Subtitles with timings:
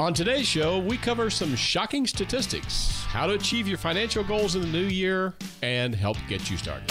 [0.00, 4.62] On today's show, we cover some shocking statistics, how to achieve your financial goals in
[4.62, 6.90] the new year, and help get you started.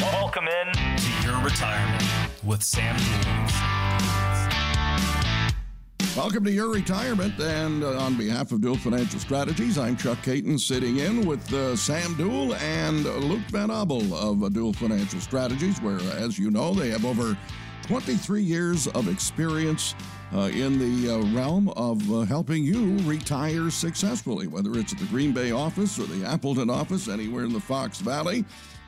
[0.00, 2.02] Welcome in to your retirement
[2.42, 3.52] with Sam Jules.
[6.16, 10.58] Welcome to your retirement, and uh, on behalf of Duell Financial Strategies, I'm Chuck Caton,
[10.58, 15.80] sitting in with uh, Sam Duell and Luke Van Abel of uh, Duell Financial Strategies,
[15.82, 17.38] where, as you know, they have over
[17.84, 19.94] 23 years of experience
[20.34, 25.06] uh, in the uh, realm of uh, helping you retire successfully, whether it's at the
[25.06, 28.44] Green Bay office or the Appleton office, anywhere in the Fox Valley.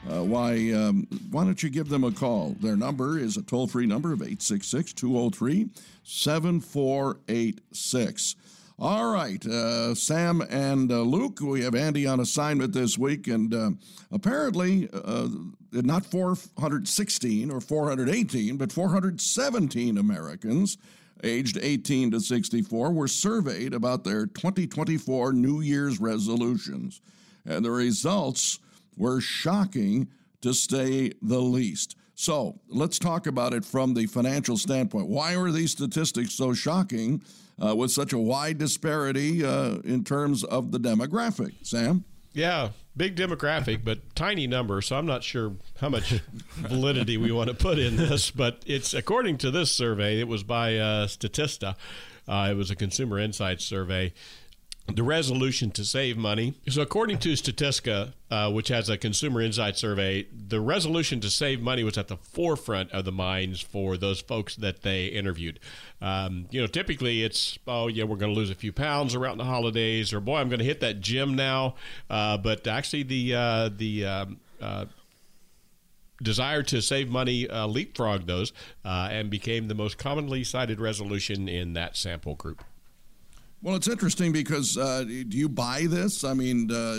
[0.09, 2.57] Uh, why, um, why don't you give them a call?
[2.61, 5.69] Their number is a toll free number of 866 203
[6.03, 8.37] 7486.
[8.79, 13.53] All right, uh, Sam and uh, Luke, we have Andy on assignment this week, and
[13.53, 13.73] uh,
[14.11, 15.29] apparently uh,
[15.71, 20.79] not 416 or 418, but 417 Americans
[21.25, 27.01] aged 18 to 64 were surveyed about their 2024 New Year's resolutions,
[27.45, 28.59] and the results
[28.97, 30.09] were shocking
[30.43, 31.97] to say the least.
[32.15, 35.09] So let's talk about it from the financial standpoint.
[35.09, 37.23] Why are these statistics so shocking
[37.65, 41.55] uh, with such a wide disparity uh, in terms of the demographic?
[41.63, 42.05] Sam?
[42.33, 42.71] Yeah,
[43.01, 44.83] big demographic, but tiny number.
[44.83, 46.21] So I'm not sure how much
[46.57, 48.31] validity we want to put in this.
[48.31, 50.21] But it's according to this survey.
[50.21, 51.77] It was by uh, Statista.
[52.29, 54.13] Uh, it was a consumer insights survey
[54.95, 56.55] the resolution to save money.
[56.69, 61.61] So, according to Statista, uh, which has a consumer insight survey, the resolution to save
[61.61, 65.61] money was at the forefront of the minds for those folks that they interviewed.
[66.01, 69.39] Um, you know, typically it's, oh, yeah, we're going to lose a few pounds around
[69.39, 71.75] the holidays, or boy, I'm going to hit that gym now.
[72.09, 74.85] Uh, but actually, the, uh, the, um, uh,
[76.23, 78.53] desire to save money uh, leapfrogged those
[78.85, 82.63] uh, and became the most commonly cited resolution in that sample group.
[83.63, 86.25] Well, it's interesting because uh, do you buy this?
[86.25, 86.99] I mean, uh,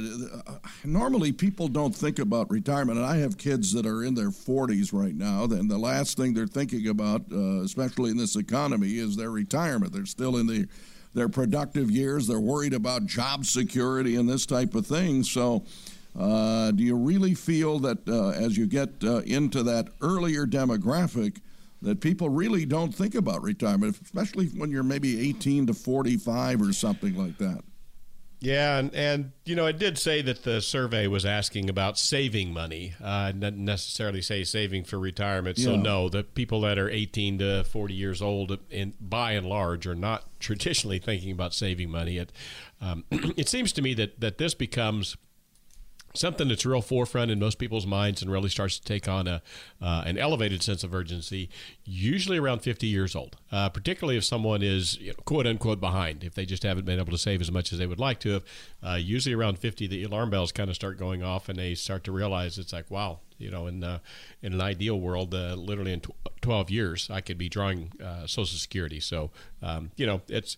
[0.85, 4.93] normally people don't think about retirement, and I have kids that are in their 40s
[4.93, 5.45] right now.
[5.45, 9.91] And the last thing they're thinking about, uh, especially in this economy, is their retirement.
[9.91, 10.67] They're still in the
[11.13, 12.27] their productive years.
[12.27, 15.23] They're worried about job security and this type of thing.
[15.23, 15.65] So,
[16.17, 21.41] uh, do you really feel that uh, as you get uh, into that earlier demographic?
[21.81, 26.73] That people really don't think about retirement, especially when you're maybe 18 to 45 or
[26.73, 27.63] something like that.
[28.41, 32.51] Yeah, and, and you know, it did say that the survey was asking about saving
[32.51, 35.59] money, uh, not necessarily say saving for retirement.
[35.59, 39.85] So no, the people that are 18 to 40 years old, in, by and large,
[39.85, 42.17] are not traditionally thinking about saving money.
[42.17, 42.31] It
[42.81, 45.17] um, it seems to me that that this becomes
[46.13, 49.41] something that's real forefront in most people's minds and really starts to take on a
[49.81, 51.49] uh, an elevated sense of urgency
[51.83, 56.23] usually around 50 years old uh, particularly if someone is you know, quote unquote behind.
[56.23, 58.29] If they just haven't been able to save as much as they would like to
[58.31, 58.43] have
[58.83, 62.03] uh, usually around 50 the alarm bells kind of start going off and they start
[62.05, 63.99] to realize it's like wow you know in uh,
[64.41, 68.27] in an ideal world uh, literally in tw- 12 years I could be drawing uh,
[68.27, 68.99] social security.
[68.99, 70.57] So um, you know it's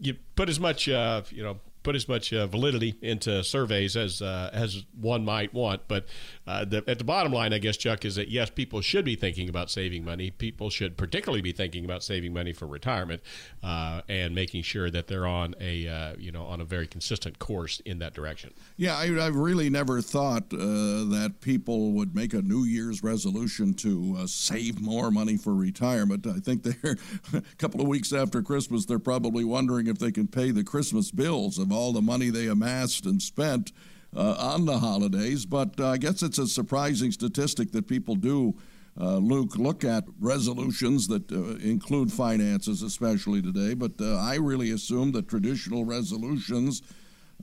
[0.00, 4.50] you put as much you know put as much uh, validity into surveys as uh,
[4.52, 5.82] as one might want.
[5.86, 6.06] But
[6.44, 9.14] uh, the, at the bottom line, I guess, Chuck, is that yes, people should be
[9.14, 10.32] thinking about saving money.
[10.32, 13.22] People should particularly be thinking about saving money for retirement
[13.62, 17.38] uh, and making sure that they're on a uh, you know on a very consistent
[17.38, 18.52] course in that direction.
[18.76, 23.74] Yeah, I, have really never thought uh, that people would make a New Year's resolution
[23.74, 26.26] to save more money for retirement.
[26.26, 26.96] I think they're
[27.32, 31.12] a couple of weeks after Christmas, they're probably wondering if they can pay the Christmas
[31.12, 33.72] bills of all the money they amassed and spent
[34.16, 35.44] uh, on the holidays.
[35.44, 38.56] But uh, I guess it's a surprising statistic that people do.
[38.98, 43.74] Uh, Luke, look at resolutions that uh, include finances, especially today.
[43.74, 46.80] But uh, I really assume that traditional resolutions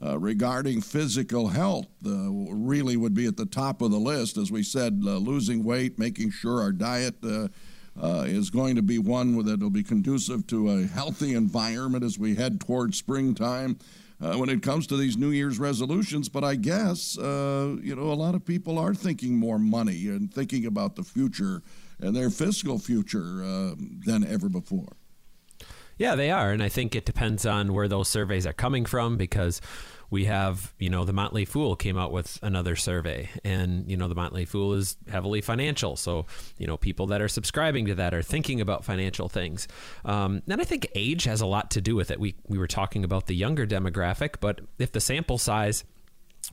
[0.04, 4.36] uh, regarding physical health really would be at the top of the list.
[4.36, 9.60] As we said, losing weight, making sure our diet is going to be one that
[9.60, 13.78] will be conducive to a healthy environment as we head towards springtime
[14.24, 16.28] uh, when it comes to these New Year's resolutions.
[16.28, 20.32] But I guess, uh, you know, a lot of people are thinking more money and
[20.32, 21.62] thinking about the future
[22.00, 23.74] and their fiscal future uh,
[24.06, 24.96] than ever before.
[25.96, 26.50] Yeah, they are.
[26.50, 29.60] And I think it depends on where those surveys are coming from because
[30.10, 33.28] we have, you know, the Motley Fool came out with another survey.
[33.44, 35.96] And, you know, the Motley Fool is heavily financial.
[35.96, 36.26] So,
[36.58, 39.66] you know, people that are subscribing to that are thinking about financial things.
[40.04, 42.20] Um, and I think age has a lot to do with it.
[42.20, 45.84] We, we were talking about the younger demographic, but if the sample size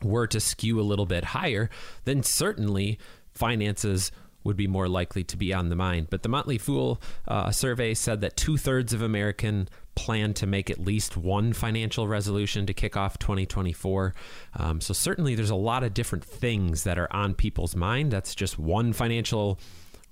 [0.02, 1.68] were to skew a little bit higher,
[2.04, 2.98] then certainly
[3.34, 4.10] finances
[4.44, 6.08] would be more likely to be on the mind.
[6.10, 10.70] But the Motley Fool uh, survey said that two thirds of American plan to make
[10.70, 14.14] at least one financial resolution to kick off 2024.
[14.58, 18.10] Um, so certainly, there's a lot of different things that are on people's mind.
[18.10, 19.58] That's just one financial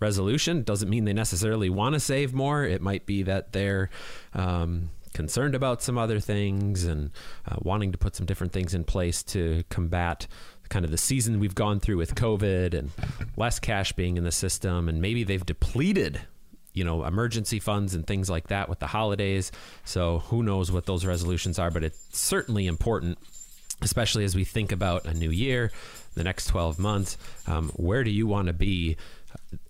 [0.00, 0.62] resolution.
[0.62, 2.64] Doesn't mean they necessarily want to save more.
[2.64, 3.90] It might be that they're
[4.34, 7.10] um, concerned about some other things and
[7.46, 10.26] uh, wanting to put some different things in place to combat
[10.70, 12.90] kind of the season we've gone through with COVID and
[13.36, 16.22] less cash being in the system, and maybe they've depleted
[16.72, 19.52] you know emergency funds and things like that with the holidays.
[19.84, 23.18] So who knows what those resolutions are but it's certainly important
[23.82, 25.72] especially as we think about a new year
[26.14, 27.16] the next 12 months.
[27.46, 28.96] Um, where do you want to be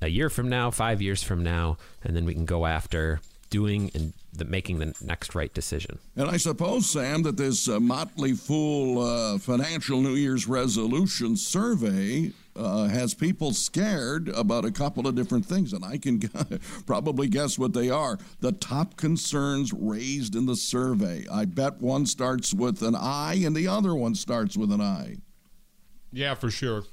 [0.00, 3.20] a year from now five years from now and then we can go after
[3.50, 5.98] doing and the, making the next right decision.
[6.16, 12.32] And I suppose, Sam, that this uh, Motley Fool uh, financial New Year's resolution survey
[12.56, 16.20] uh, has people scared about a couple of different things, and I can
[16.86, 18.18] probably guess what they are.
[18.40, 21.26] The top concerns raised in the survey.
[21.30, 25.18] I bet one starts with an I and the other one starts with an I.
[26.12, 26.84] Yeah, for sure.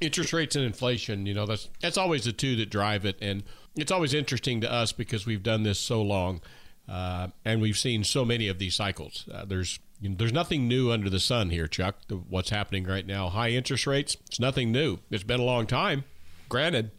[0.00, 3.42] Interest rates and inflation, you know, that's that's always the two that drive it and
[3.76, 6.40] it's always interesting to us because we've done this so long,
[6.88, 9.28] uh, and we've seen so many of these cycles.
[9.32, 11.96] Uh, there's you know, there's nothing new under the sun here, Chuck.
[12.28, 13.28] What's happening right now?
[13.28, 14.16] High interest rates.
[14.26, 14.98] It's nothing new.
[15.10, 16.04] It's been a long time.
[16.48, 16.90] Granted,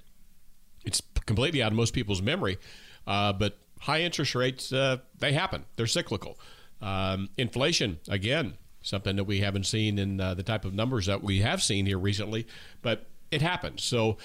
[0.86, 2.58] it's completely out of most people's memory,
[3.06, 5.66] uh, but high interest rates uh, they happen.
[5.76, 6.40] They're cyclical.
[6.82, 11.24] Um, inflation again, something that we haven't seen in uh, the type of numbers that
[11.24, 12.48] we have seen here recently,
[12.82, 13.84] but it happens.
[13.84, 14.18] So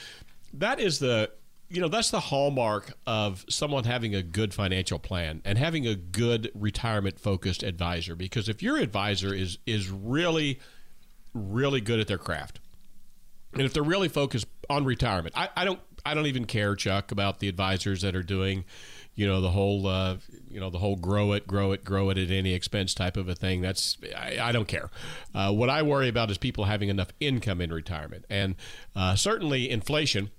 [0.55, 1.31] that is the
[1.70, 5.94] you know that's the hallmark of someone having a good financial plan and having a
[5.94, 8.14] good retirement focused advisor.
[8.17, 10.58] Because if your advisor is is really
[11.32, 12.58] really good at their craft
[13.52, 17.12] and if they're really focused on retirement i, I don't i don't even care chuck
[17.12, 18.64] about the advisors that are doing
[19.14, 20.16] you know the whole uh,
[20.49, 23.28] you know the whole grow it grow it grow it at any expense type of
[23.28, 23.61] a thing.
[23.61, 24.88] That's i, I don't care.
[25.34, 28.25] Uh, what i worry about is people having enough income in retirement.
[28.31, 28.55] And
[28.96, 30.31] uh, certainly inflation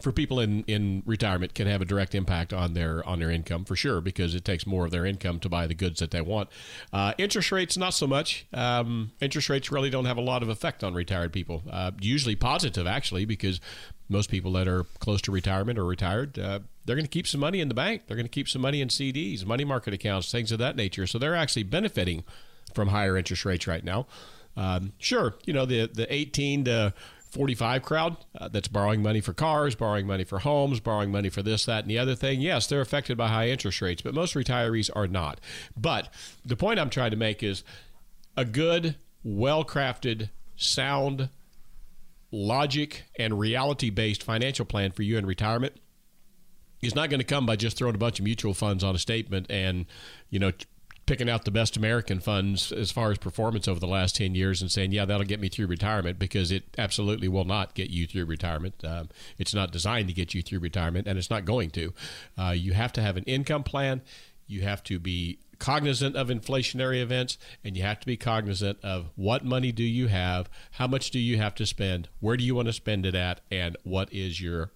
[0.00, 3.64] for people in, in retirement can have a direct impact on their on their income
[3.64, 6.20] for sure because it takes more of their income to buy the goods that they
[6.20, 6.48] want.
[6.92, 8.46] Uh, interest rates not so much.
[8.52, 11.62] Um, interest rates really don't have a lot of effect on retired people.
[11.70, 13.60] Uh, usually positive actually because
[14.08, 17.40] most people that are close to retirement or retired uh, they're going to keep some
[17.40, 18.02] money in the bank.
[18.06, 21.06] They're going to keep some money in CDs, money market accounts, things of that nature.
[21.06, 22.22] So they're actually benefiting
[22.72, 24.06] from higher interest rates right now.
[24.56, 26.94] Um, sure, you know the the 18 to
[27.30, 31.42] 45 crowd uh, that's borrowing money for cars, borrowing money for homes, borrowing money for
[31.42, 34.34] this, that, and the other thing, yes, they're affected by high interest rates, but most
[34.34, 35.40] retirees are not.
[35.76, 36.12] But
[36.44, 37.64] the point I'm trying to make is
[38.36, 41.28] a good, well crafted, sound,
[42.30, 45.74] logic, and reality based financial plan for you in retirement
[46.82, 48.98] is not going to come by just throwing a bunch of mutual funds on a
[48.98, 49.86] statement and,
[50.30, 50.52] you know,
[51.06, 54.60] picking out the best American funds as far as performance over the last 10 years
[54.60, 58.06] and saying, yeah, that'll get me through retirement because it absolutely will not get you
[58.06, 58.84] through retirement.
[58.84, 59.08] Um,
[59.38, 61.94] it's not designed to get you through retirement and it's not going to.
[62.36, 64.02] Uh, you have to have an income plan.
[64.48, 69.10] You have to be cognizant of inflationary events and you have to be cognizant of
[69.14, 72.54] what money do you have, how much do you have to spend, where do you
[72.54, 74.72] want to spend it at, and what is your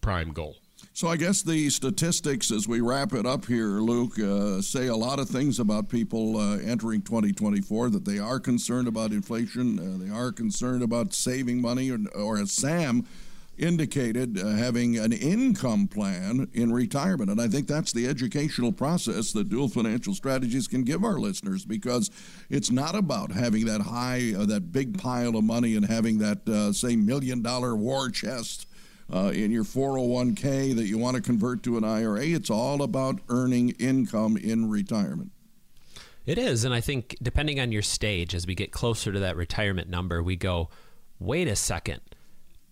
[0.00, 0.56] prime goal.
[0.98, 4.96] So I guess the statistics, as we wrap it up here, Luke, uh, say a
[4.96, 7.90] lot of things about people uh, entering 2024.
[7.90, 12.38] That they are concerned about inflation, uh, they are concerned about saving money, or, or
[12.38, 13.06] as Sam
[13.56, 17.30] indicated, uh, having an income plan in retirement.
[17.30, 21.64] And I think that's the educational process that Duell financial strategies can give our listeners
[21.64, 22.10] because
[22.50, 26.48] it's not about having that high, uh, that big pile of money and having that,
[26.48, 28.67] uh, say, million dollar war chest
[29.12, 32.26] uh, in your 401k that you want to convert to an IRA.
[32.26, 35.32] It's all about earning income in retirement.
[36.26, 36.64] It is.
[36.64, 40.22] And I think depending on your stage, as we get closer to that retirement number,
[40.22, 40.68] we go,
[41.18, 42.00] wait a second.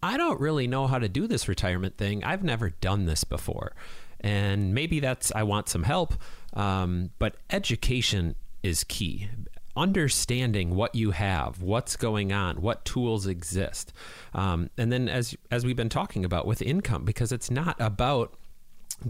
[0.03, 2.23] I don't really know how to do this retirement thing.
[2.23, 3.73] I've never done this before.
[4.21, 6.15] And maybe that's, I want some help.
[6.53, 9.29] Um, but education is key
[9.77, 13.93] understanding what you have, what's going on, what tools exist,
[14.35, 18.35] um, and then as as we've been talking about with income, because it's not about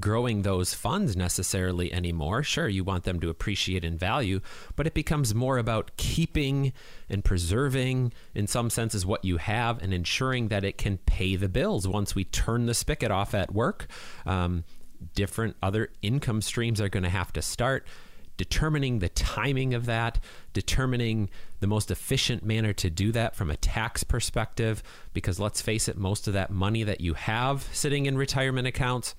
[0.01, 2.43] growing those funds necessarily anymore.
[2.43, 4.41] Sure, you want them to appreciate in value,
[4.75, 6.73] but it becomes more about keeping
[7.09, 11.49] and preserving, in some senses, what you have and ensuring that it can pay the
[11.49, 13.87] bills once we turn the spigot off at work.
[14.25, 14.65] Um,
[15.15, 17.87] different other income streams are going to have to start
[18.37, 20.19] determining the timing of that,
[20.53, 25.89] determining the most efficient manner to do that from a tax perspective, because let's face
[25.89, 29.15] it, most of that money that you have sitting in retirement accounts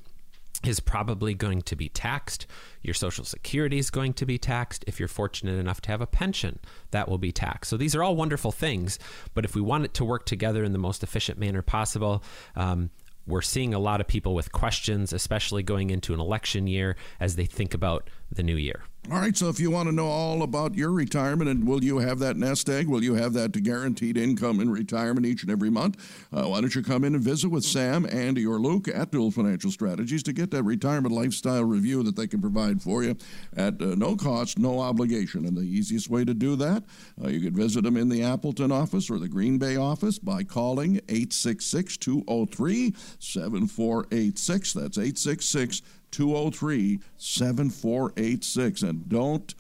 [0.66, 2.48] is probably going to be taxed.
[2.82, 4.84] Your Social Security is going to be taxed.
[4.88, 6.60] If you're fortunate enough to have a pension,
[6.92, 7.70] that will be taxed.
[7.70, 8.98] So these are all wonderful things.
[9.34, 12.24] But if we want it to work together in the most efficient manner possible,
[12.56, 12.90] um,
[13.28, 17.36] we're seeing a lot of people with questions, especially going into an election year as
[17.36, 18.84] they think about the new year.
[19.10, 22.00] All right, so if you want to know all about your retirement and will you
[22.00, 22.90] have that nest egg?
[22.90, 26.28] Will you have that guaranteed income in retirement each and every month?
[26.34, 29.34] Uh, why don't you come in and visit with Sam, Andy, or Luke at Duell
[29.34, 33.16] Financial Strategies to get that retirement lifestyle review that they can provide for you
[33.56, 35.46] at uh, no cost, no obligation.
[35.46, 36.84] And the easiest way to do that,
[37.24, 40.44] uh, you could visit them in the Appleton office or the Green Bay office by
[40.44, 44.74] calling 866 203 7486.
[44.74, 48.82] That's 866 203 7486.
[48.82, 49.54] And don't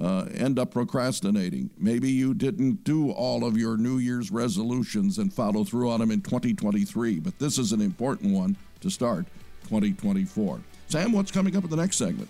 [0.00, 1.70] uh, end up procrastinating.
[1.78, 6.10] Maybe you didn't do all of your New Year's resolutions and follow through on them
[6.10, 9.26] in 2023, but this is an important one to start
[9.64, 10.60] 2024.
[10.88, 12.28] Sam, what's coming up in the next segment?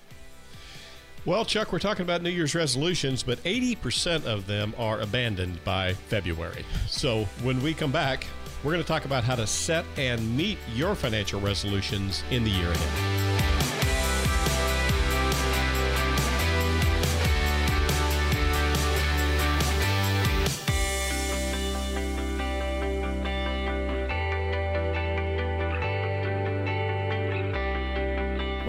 [1.25, 5.95] Well, Chuck, we're talking about New Year's resolutions, but 80% of them are abandoned by
[5.95, 6.65] February.
[6.87, 8.25] So when we come back,
[8.63, 12.51] we're going to talk about how to set and meet your financial resolutions in the
[12.51, 13.26] year ahead.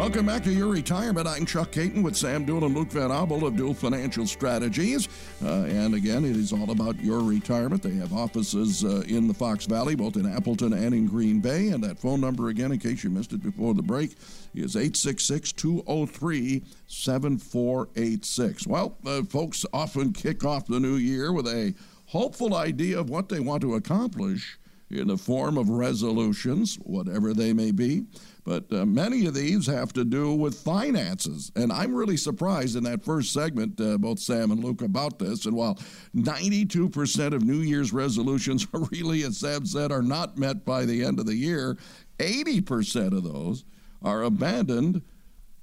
[0.08, 1.28] Welcome back to your retirement.
[1.28, 5.10] I'm Chuck Caton with Sam Duell and Luke Van Abel of Duell Financial Strategies.
[5.44, 7.84] Uh, and again, it is all about your retirement.
[7.84, 11.68] They have offices uh, in the Fox Valley, both in Appleton and in Green Bay.
[11.68, 14.12] And that phone number, again, in case you missed it before the break,
[14.56, 18.66] is 866 203 7486.
[18.66, 23.28] Well, uh, folks often kick off the new year with a hopeful idea of what
[23.28, 24.58] they want to accomplish
[24.90, 28.06] in the form of resolutions, whatever they may be.
[28.46, 31.52] But uh, many of these have to do with finances.
[31.56, 35.46] And I'm really surprised in that first segment, uh, both Sam and Luke, about this.
[35.46, 35.78] And while
[36.16, 41.04] 92% of New Year's resolutions are really, as Sam said, are not met by the
[41.04, 41.78] end of the year,
[42.20, 43.66] 80% of those
[44.02, 45.02] are abandoned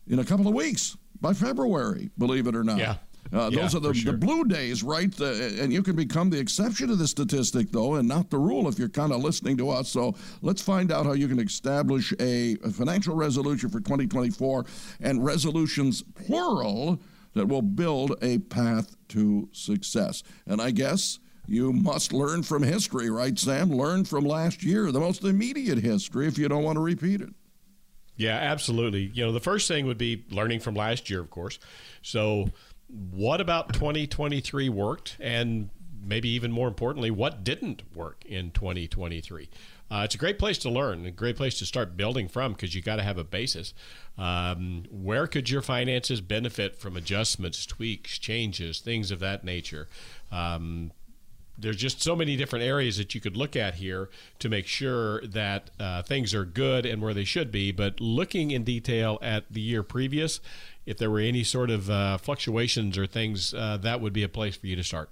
[0.06, 2.78] in a couple of weeks by February, believe it or not.
[2.78, 2.96] Yeah.
[3.32, 4.12] Uh, yeah, those are the, sure.
[4.12, 5.18] the blue days, right?
[5.20, 8.78] And you can become the exception to the statistic, though, and not the rule if
[8.78, 9.88] you're kind of listening to us.
[9.88, 14.66] So let's find out how you can establish a, a financial resolution for 2024
[15.00, 17.00] and resolutions, plural,
[17.34, 20.22] that will build a path to success.
[20.46, 23.70] And I guess you must learn from history, right, Sam?
[23.70, 27.30] Learn from last year, the most immediate history, if you don't want to repeat it.
[28.16, 29.10] Yeah, absolutely.
[29.12, 31.58] You know, the first thing would be learning from last year, of course.
[32.02, 32.48] So
[32.88, 35.16] what about 2023 worked?
[35.20, 35.70] And
[36.06, 39.48] maybe even more importantly what didn't work in 2023
[39.90, 42.74] uh, it's a great place to learn a great place to start building from because
[42.74, 43.74] you got to have a basis.
[44.16, 49.88] Um, where could your finances benefit from adjustments tweaks changes things of that nature?
[50.32, 50.90] Um,
[51.56, 54.10] there's just so many different areas that you could look at here
[54.40, 57.70] to make sure that uh, things are good and where they should be.
[57.70, 60.40] But looking in detail at the year previous,
[60.86, 64.28] if there were any sort of uh, fluctuations or things, uh, that would be a
[64.28, 65.10] place for you to start.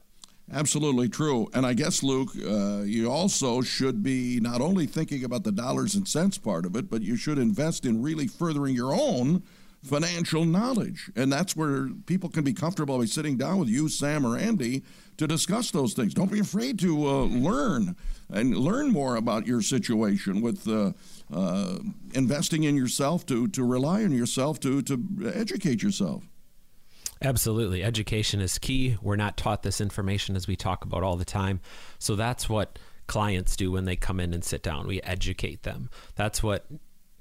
[0.53, 1.49] Absolutely true.
[1.55, 5.95] And I guess, Luke, uh, you also should be not only thinking about the dollars
[5.95, 9.43] and cents part of it, but you should invest in really furthering your own
[9.83, 11.11] financial knowledge.
[11.17, 14.83] And that's where people can be comfortable by sitting down with you, Sam, or Andy
[15.17, 16.15] to discuss those things.
[16.15, 17.97] Don't be afraid to uh, learn
[18.31, 20.93] and learn more about your situation with uh,
[21.33, 21.79] uh,
[22.15, 26.25] investing in yourself to, to rely on yourself to, to educate yourself.
[27.21, 27.85] Absolutely.
[27.85, 28.97] Education is key.
[29.01, 31.61] We're not taught this information as we talk about all the time.
[31.99, 34.87] So that's what clients do when they come in and sit down.
[34.87, 35.91] We educate them.
[36.17, 36.67] That's what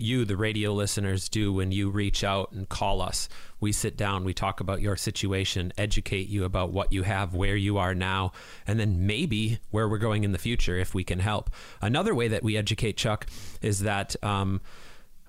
[0.02, 3.30] you, the radio listeners, do when you reach out and call us.
[3.60, 7.56] We sit down, we talk about your situation, educate you about what you have, where
[7.56, 8.32] you are now,
[8.66, 11.50] and then maybe where we're going in the future if we can help.
[11.82, 13.28] Another way that we educate Chuck
[13.62, 14.16] is that.
[14.24, 14.62] Um,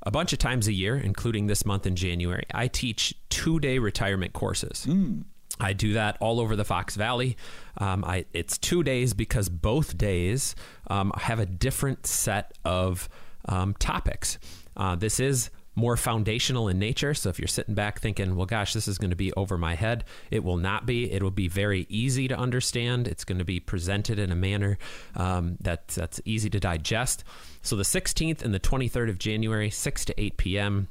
[0.05, 3.79] a bunch of times a year, including this month in January, I teach two day
[3.79, 4.85] retirement courses.
[4.85, 5.27] Mm.
[5.61, 7.37] I do that all over the Fox Valley.
[7.79, 10.55] Um, I, it's two days because both days
[10.89, 13.09] um, have a different set of
[13.49, 14.39] um, topics.
[14.77, 17.15] Uh, this is more foundational in nature.
[17.15, 19.75] So if you're sitting back thinking, well, gosh, this is going to be over my
[19.75, 21.11] head, it will not be.
[21.11, 23.09] It will be very easy to understand.
[23.09, 24.79] It's going to be presented in a manner
[25.17, 27.25] um, that, that's easy to digest.
[27.63, 30.89] So the 16th and the 23rd of January, 6 to 8 p.m.,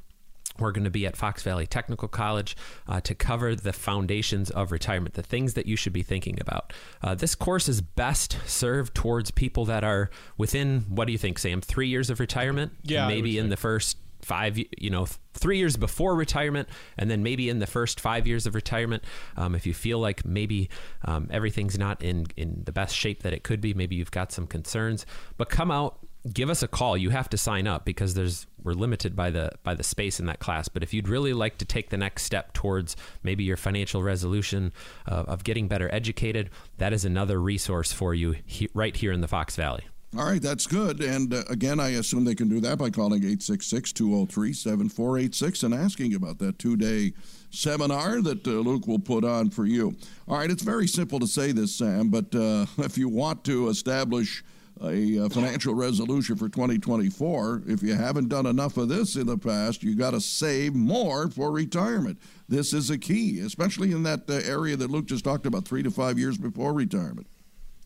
[0.58, 2.56] we're going to be at Fox Valley Technical College
[2.86, 6.72] uh, to cover the foundations of retirement, the things that you should be thinking about.
[7.02, 11.38] Uh, this course is best served towards people that are within, what do you think,
[11.38, 12.72] Sam, three years of retirement?
[12.82, 13.08] Yeah.
[13.08, 17.58] Maybe in the first five, you know, three years before retirement, and then maybe in
[17.58, 19.02] the first five years of retirement.
[19.36, 20.70] Um, if you feel like maybe
[21.04, 24.32] um, everything's not in, in the best shape that it could be, maybe you've got
[24.32, 25.04] some concerns,
[25.36, 25.98] but come out
[26.30, 26.96] give us a call.
[26.96, 30.26] You have to sign up because there's we're limited by the by the space in
[30.26, 30.68] that class.
[30.68, 34.72] But if you'd really like to take the next step towards maybe your financial resolution
[35.06, 39.20] uh, of getting better educated, that is another resource for you he, right here in
[39.20, 39.84] the Fox Valley.
[40.16, 41.00] All right, that's good.
[41.00, 45.74] And uh, again, I assume they can do that by calling 866 203 7486 and
[45.74, 47.14] asking about that two day
[47.50, 49.96] seminar that uh, Luke will put on for you.
[50.28, 53.68] All right, it's very simple to say this, Sam, but uh, if you want to
[53.68, 54.44] establish
[54.80, 57.62] a, financial resolution for 2024.
[57.66, 61.28] If you haven't done enough of this in the past, you got to save more
[61.28, 62.18] for retirement.
[62.48, 65.82] This is a key, especially in that uh, area that Luke just talked about, three
[65.82, 67.26] to five years before retirement.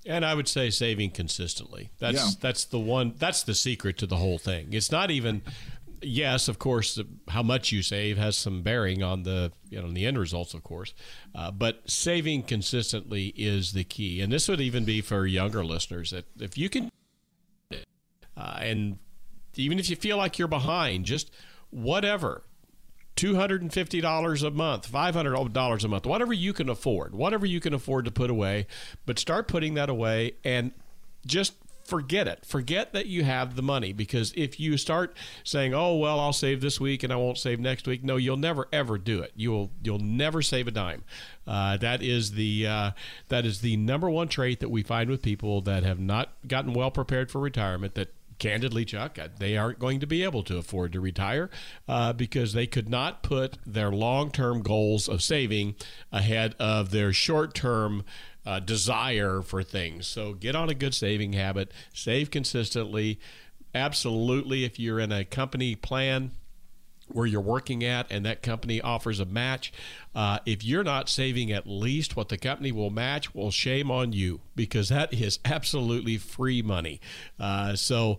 [0.06, 1.90] And I would say saving consistently.
[1.98, 2.30] That's yeah.
[2.40, 3.14] that's the one.
[3.18, 4.68] That's the secret to the whole thing.
[4.72, 5.42] It's not even
[6.02, 9.94] yes, of course, how much you save has some bearing on the you know on
[9.94, 10.94] the end results, of course.
[11.34, 16.10] Uh, but saving consistently is the key, and this would even be for younger listeners
[16.10, 16.90] that if you can,
[18.36, 18.98] uh, and
[19.54, 21.30] even if you feel like you're behind, just
[21.70, 22.42] whatever.
[23.16, 28.10] $250 a month, $500 a month, whatever you can afford, whatever you can afford to
[28.10, 28.66] put away,
[29.06, 30.72] but start putting that away and
[31.24, 31.54] just
[31.86, 32.44] forget it.
[32.44, 36.60] Forget that you have the money because if you start saying, "Oh, well, I'll save
[36.60, 39.32] this week and I won't save next week," no, you'll never ever do it.
[39.36, 41.04] You will you'll never save a dime.
[41.46, 42.90] Uh, that is the uh,
[43.28, 46.72] that is the number one trait that we find with people that have not gotten
[46.72, 47.94] well prepared for retirement.
[47.94, 51.50] That candidly, Chuck, uh, they aren't going to be able to afford to retire
[51.88, 55.74] uh, because they could not put their long term goals of saving
[56.12, 58.04] ahead of their short term
[58.46, 60.06] uh, desire for things.
[60.06, 63.20] So get on a good saving habit, save consistently.
[63.74, 66.30] Absolutely, if you're in a company plan,
[67.08, 69.72] where you're working at and that company offers a match.
[70.14, 74.12] Uh, if you're not saving at least what the company will match, well, shame on
[74.12, 77.00] you because that is absolutely free money.
[77.38, 78.18] Uh, so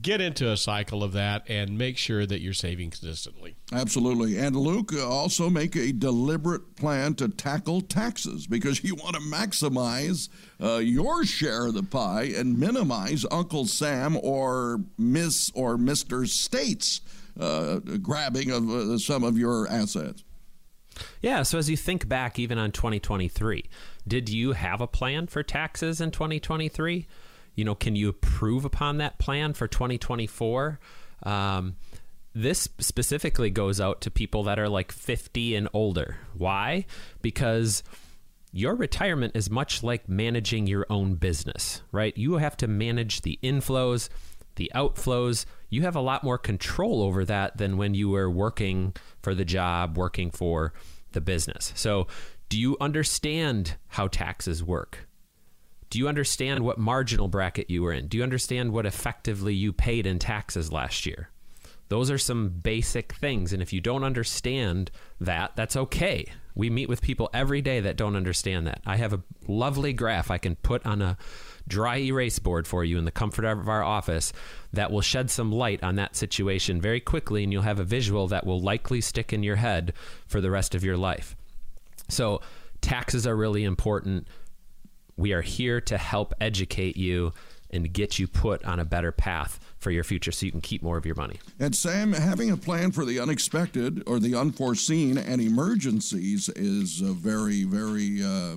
[0.00, 3.56] get into a cycle of that and make sure that you're saving consistently.
[3.72, 4.38] Absolutely.
[4.38, 9.22] And Luke, uh, also make a deliberate plan to tackle taxes because you want to
[9.22, 10.28] maximize
[10.62, 16.26] uh, your share of the pie and minimize Uncle Sam or Miss or Mr.
[16.28, 17.00] State's
[17.38, 20.22] uh, grabbing of uh, some of your assets.
[21.20, 23.64] Yeah, so as you think back even on 2023,
[24.06, 27.06] did you have a plan for taxes in 2023?
[27.54, 30.78] You know, can you improve upon that plan for 2024?
[31.24, 31.76] Um,
[32.34, 36.16] this specifically goes out to people that are like 50 and older.
[36.34, 36.86] Why?
[37.20, 37.82] Because
[38.52, 42.16] your retirement is much like managing your own business, right?
[42.16, 44.08] You have to manage the inflows,
[44.56, 45.44] the outflows.
[45.70, 49.44] You have a lot more control over that than when you were working for the
[49.44, 50.72] job, working for
[51.12, 51.72] the business.
[51.76, 52.06] So,
[52.48, 55.08] do you understand how taxes work?
[55.92, 58.06] Do you understand what marginal bracket you were in?
[58.06, 61.28] Do you understand what effectively you paid in taxes last year?
[61.90, 63.52] Those are some basic things.
[63.52, 66.32] And if you don't understand that, that's okay.
[66.54, 68.80] We meet with people every day that don't understand that.
[68.86, 71.18] I have a lovely graph I can put on a
[71.68, 74.32] dry erase board for you in the comfort of our office
[74.72, 78.28] that will shed some light on that situation very quickly, and you'll have a visual
[78.28, 79.92] that will likely stick in your head
[80.26, 81.36] for the rest of your life.
[82.08, 82.40] So,
[82.80, 84.26] taxes are really important.
[85.16, 87.32] We are here to help educate you
[87.72, 90.82] and get you put on a better path for your future so you can keep
[90.82, 91.38] more of your money.
[91.58, 97.64] And Sam, having a plan for the unexpected or the unforeseen and emergencies is very,
[97.64, 98.56] very, uh,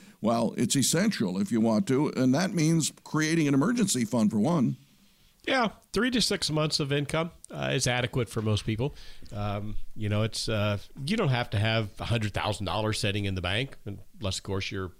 [0.20, 2.08] well, it's essential if you want to.
[2.08, 4.76] And that means creating an emergency fund for one.
[5.46, 8.94] Yeah, three to six months of income uh, is adequate for most people.
[9.34, 13.34] Um, you know, it's uh, you don't have to have hundred thousand dollars sitting in
[13.34, 14.92] the bank, unless, of course, you're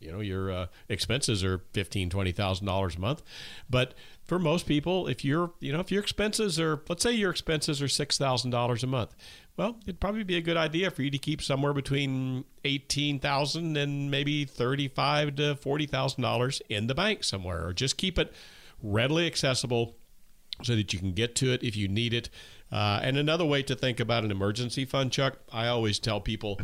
[0.00, 3.22] you know your uh, expenses are fifteen twenty thousand dollars a month.
[3.68, 3.94] But
[4.30, 7.82] for most people if you're you know if your expenses are let's say your expenses
[7.82, 9.16] are six thousand dollars a month
[9.56, 13.76] well it'd probably be a good idea for you to keep somewhere between eighteen thousand
[13.76, 18.20] and maybe thirty five to forty thousand dollars in the bank somewhere or just keep
[18.20, 18.32] it
[18.80, 19.96] readily accessible
[20.62, 22.28] so that you can get to it if you need it.
[22.70, 26.60] Uh, and another way to think about an emergency fund chuck i always tell people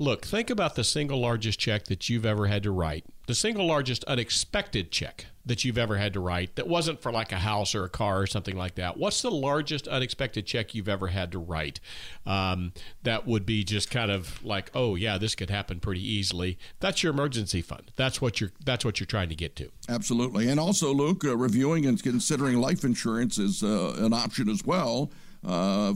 [0.00, 3.66] look, think about the single largest check that you've ever had to write, the single
[3.66, 7.74] largest unexpected check that you've ever had to write that wasn't for like a house
[7.74, 8.96] or a car or something like that.
[8.96, 11.80] What's the largest unexpected check you've ever had to write
[12.26, 16.58] um, that would be just kind of like, oh yeah, this could happen pretty easily?
[16.80, 17.92] That's your emergency fund.
[17.96, 18.52] That's what you're.
[18.64, 19.70] That's what you're trying to get to.
[19.88, 24.64] Absolutely, and also Luke, uh, reviewing and considering life insurance is uh, an option as
[24.64, 25.10] well,
[25.46, 25.94] uh,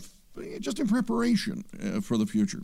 [0.60, 2.62] just in preparation uh, for the future.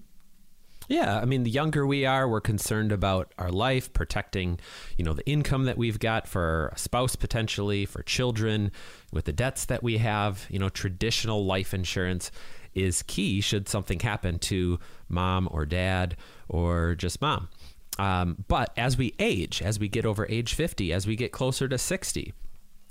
[0.91, 4.59] Yeah, I mean, the younger we are, we're concerned about our life, protecting,
[4.97, 8.73] you know, the income that we've got for a spouse potentially, for children,
[9.13, 10.47] with the debts that we have.
[10.51, 12.33] You know, traditional life insurance
[12.75, 16.17] is key should something happen to mom or dad
[16.49, 17.49] or just mom.
[17.97, 21.69] Um, but as we age, as we get over age 50, as we get closer
[21.69, 22.35] to 60,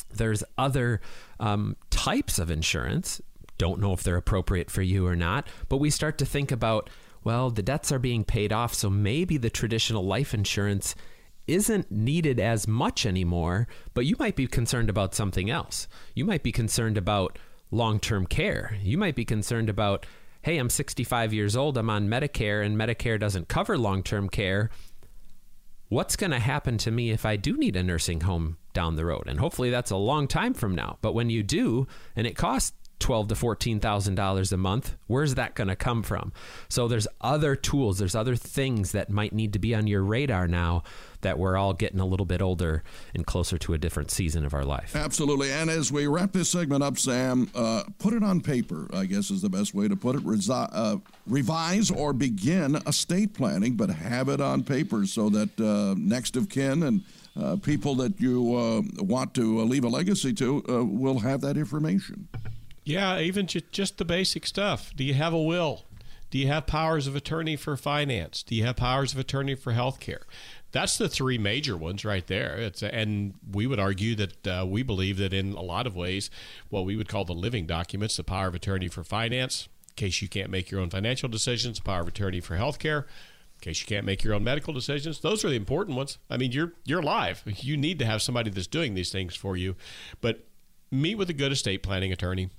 [0.10, 1.02] there's other
[1.42, 3.20] um, types of insurance.
[3.58, 6.90] Don't know if they're appropriate for you or not, but we start to think about
[7.24, 10.96] well, the debts are being paid off, so maybe the traditional life insurance
[11.48, 15.88] isn't needed as much anymore, but you might be concerned about something else.
[16.14, 17.40] You might be concerned about
[17.72, 18.78] long term care.
[18.82, 20.06] You might be concerned about,
[20.44, 24.70] hey, I'm 65 years old, I'm on Medicare, and Medicare doesn't cover long term care.
[25.90, 29.06] What's going to happen to me if I do need a nursing home down the
[29.06, 29.24] road?
[29.26, 31.00] And hopefully that's a long time from now.
[31.02, 34.96] But when you do, and it costs twelve to fourteen thousand dollars a month.
[35.08, 36.32] Where's that going to come from?
[36.68, 40.48] So there's other tools, there's other things that might need to be on your radar
[40.48, 40.84] now
[41.22, 42.82] that we're all getting a little bit older
[43.14, 44.96] and closer to a different season of our life.
[44.96, 45.52] Absolutely.
[45.52, 48.88] And as we wrap this segment up, Sam, uh, put it on paper.
[48.94, 50.24] I guess is the best way to put it.
[50.24, 55.96] Resi- uh, revise or begin estate planning, but have it on paper so that uh,
[55.98, 57.04] next of kin and
[57.40, 61.58] uh, people that you uh, want to leave a legacy to uh, will have that
[61.58, 62.28] information.
[62.84, 64.94] Yeah, even just the basic stuff.
[64.96, 65.84] Do you have a will?
[66.32, 68.44] Do you have powers of attorney for finance?
[68.44, 70.22] Do you have powers of attorney for health care?
[70.72, 72.56] That's the three major ones right there.
[72.58, 76.30] It's and we would argue that uh, we believe that in a lot of ways,
[76.70, 80.22] what we would call the living documents, the power of attorney for finance, in case
[80.22, 83.82] you can't make your own financial decisions, power of attorney for health care, in case
[83.82, 85.22] you can't make your own medical decisions.
[85.22, 86.20] Those are the important ones.
[86.30, 87.42] I mean, you're you're alive.
[87.46, 89.76] You need to have somebody that's doing these things for you.
[90.22, 90.46] But
[90.92, 92.50] meet with a good estate planning attorney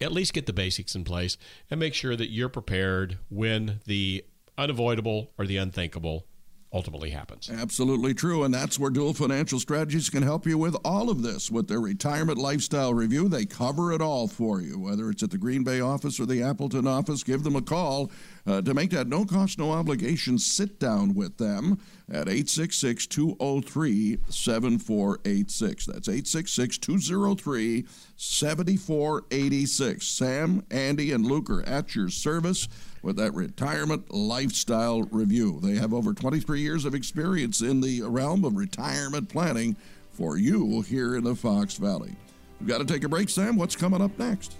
[0.00, 1.36] at least get the basics in place
[1.70, 4.24] and make sure that you're prepared when the
[4.56, 6.26] unavoidable or the unthinkable
[6.72, 7.50] ultimately happens.
[7.50, 8.44] Absolutely true.
[8.44, 11.50] And that's where Duell Financial Strategies can help you with all of this.
[11.50, 14.78] With their retirement lifestyle review, they cover it all for you.
[14.78, 18.10] Whether it's at the Green Bay office or the Appleton office, give them a call
[18.46, 24.18] uh, to make that no cost, no obligation sit down with them at 866 203
[24.28, 25.86] 7486.
[25.86, 30.06] That's 866 203 7486.
[30.06, 32.68] Sam, Andy, and Luke are at your service
[33.02, 35.60] with that retirement lifestyle review.
[35.62, 39.76] They have over 23 years of experience in the realm of retirement planning
[40.12, 42.14] for you here in the Fox Valley.
[42.58, 43.56] We've got to take a break, Sam.
[43.56, 44.56] What's coming up next?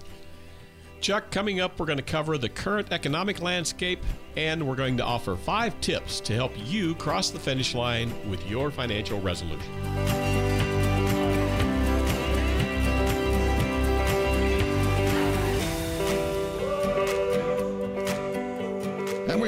[1.00, 4.00] Chuck, coming up, we're going to cover the current economic landscape
[4.36, 8.46] and we're going to offer five tips to help you cross the finish line with
[8.48, 10.39] your financial resolution.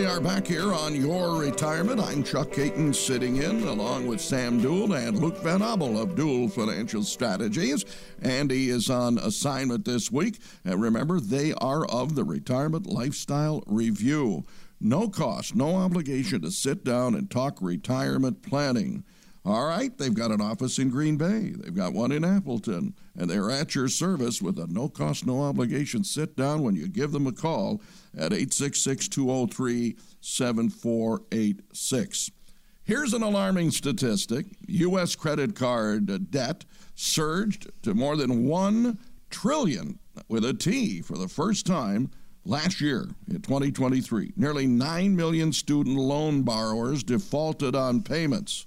[0.02, 2.00] We are back here on Your Retirement.
[2.00, 6.50] I'm Chuck Caton sitting in along with Sam Duell and Luke Van Obel of Duell
[6.50, 7.84] Financial Strategies.
[8.20, 10.40] Andy is on assignment this week.
[10.64, 14.42] And remember, they are of the Retirement Lifestyle Review.
[14.80, 19.04] No cost, no obligation to sit down and talk retirement planning.
[19.44, 23.28] All right, they've got an office in Green Bay, they've got one in Appleton, and
[23.28, 27.10] they're at your service with a no cost, no obligation sit down when you give
[27.10, 27.82] them a call
[28.14, 32.30] at 866 203 7486.
[32.84, 35.16] Here's an alarming statistic U.S.
[35.16, 38.98] credit card debt surged to more than 1
[39.30, 42.10] trillion with a T for the first time
[42.44, 44.32] last year in 2023.
[44.36, 48.66] Nearly 9 million student loan borrowers defaulted on payments,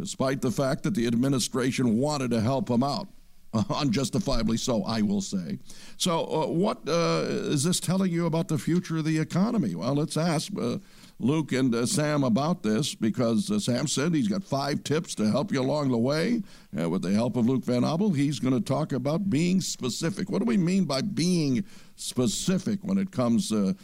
[0.00, 3.08] despite the fact that the administration wanted to help them out.
[3.74, 5.58] unjustifiably so, I will say.
[5.96, 9.74] So, uh, what uh, is this telling you about the future of the economy?
[9.74, 10.78] Well, let's ask uh,
[11.18, 15.28] Luke and uh, Sam about this because uh, Sam said he's got five tips to
[15.28, 16.42] help you along the way.
[16.80, 20.30] Uh, with the help of Luke Van Obel, he's going to talk about being specific.
[20.30, 21.64] What do we mean by being
[21.96, 23.74] specific when it comes to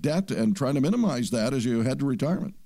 [0.00, 2.56] debt and trying to minimize that as you head to retirement?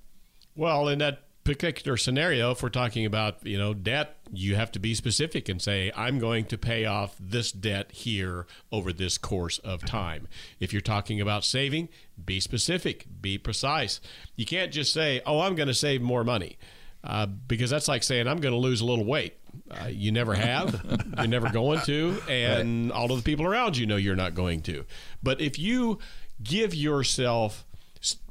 [0.55, 4.79] Well, in that particular scenario, if we're talking about you know debt, you have to
[4.79, 9.59] be specific and say, "I'm going to pay off this debt here over this course
[9.59, 10.27] of time."
[10.59, 11.87] If you're talking about saving,
[12.23, 14.01] be specific, be precise.
[14.35, 16.57] You can't just say, "Oh, I'm going to save more money,"
[17.03, 19.37] uh, because that's like saying, "I'm going to lose a little weight."
[19.71, 20.83] Uh, you never have,
[21.17, 24.61] you're never going to, and all of the people around you know you're not going
[24.63, 24.83] to.
[25.23, 25.99] But if you
[26.43, 27.64] give yourself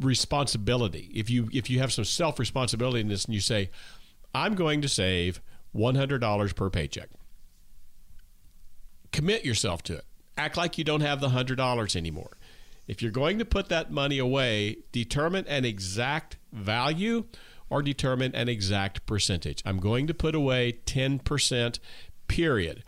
[0.01, 1.11] responsibility.
[1.15, 3.71] If you if you have some self responsibility in this, and you say,
[4.35, 5.41] "I'm going to save
[5.73, 7.09] one hundred dollars per paycheck,"
[9.13, 10.05] commit yourself to it.
[10.37, 12.37] Act like you don't have the hundred dollars anymore.
[12.87, 17.25] If you're going to put that money away, determine an exact value
[17.71, 19.63] or determine an exact percentage.
[19.65, 21.79] I'm going to put away 10%,
[22.29, 22.85] period.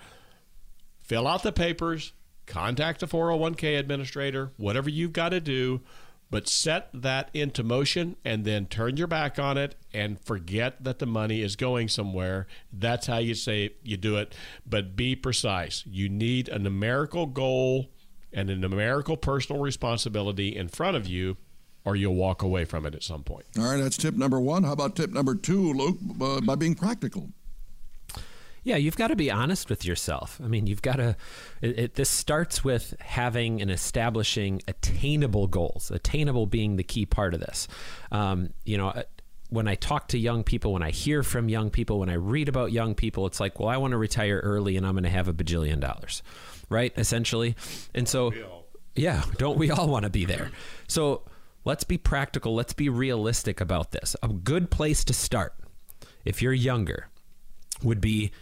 [1.00, 2.12] Fill out the papers,
[2.46, 5.80] contact the 401k administrator, whatever you've got to do
[6.30, 10.98] but set that into motion and then turn your back on it and forget that
[10.98, 12.46] the money is going somewhere.
[12.72, 14.34] That's how you say you do it.
[14.66, 15.84] But be precise.
[15.86, 17.90] You need a numerical goal
[18.32, 21.36] and a numerical personal responsibility in front of you,
[21.84, 23.46] or you'll walk away from it at some point.
[23.58, 24.64] All right, that's tip number one.
[24.64, 25.98] How about tip number two, Luke?
[26.20, 27.30] Uh, by being practical.
[28.66, 30.40] Yeah, you've got to be honest with yourself.
[30.42, 31.16] I mean, you've got to.
[31.62, 35.92] It, it, this starts with having and establishing attainable goals.
[35.92, 37.68] Attainable being the key part of this.
[38.10, 39.04] Um, you know, uh,
[39.50, 42.48] when I talk to young people, when I hear from young people, when I read
[42.48, 45.10] about young people, it's like, well, I want to retire early and I'm going to
[45.10, 46.24] have a bajillion dollars,
[46.68, 46.92] right?
[46.96, 47.54] Essentially,
[47.94, 48.32] and so,
[48.96, 50.50] yeah, don't we all want to be there?
[50.88, 51.22] So
[51.64, 52.56] let's be practical.
[52.56, 54.16] Let's be realistic about this.
[54.24, 55.54] A good place to start,
[56.24, 57.06] if you're younger,
[57.84, 58.32] would be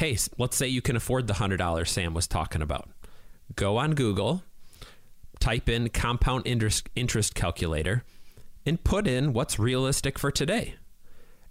[0.00, 2.88] hey, let's say you can afford the $100 Sam was talking about.
[3.54, 4.42] Go on Google,
[5.40, 8.02] type in compound interest, calculator,
[8.64, 10.76] and put in what's realistic for today.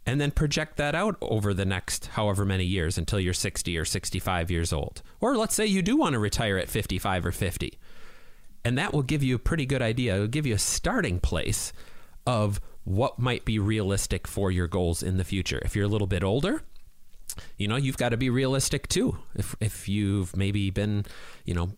[0.03, 3.85] And then project that out over the next however many years until you're 60 or
[3.85, 5.03] 65 years old.
[5.21, 7.77] Or let's say you do want to retire at 55 or 50.
[8.65, 10.15] And that will give you a pretty good idea.
[10.15, 11.71] It will give you a starting place
[12.25, 15.61] of what might be realistic for your goals in the future.
[15.63, 16.63] If you're a little bit older,
[17.57, 19.17] you know, you've got to be realistic too.
[19.35, 21.05] If if you've maybe been,
[21.45, 21.71] you know,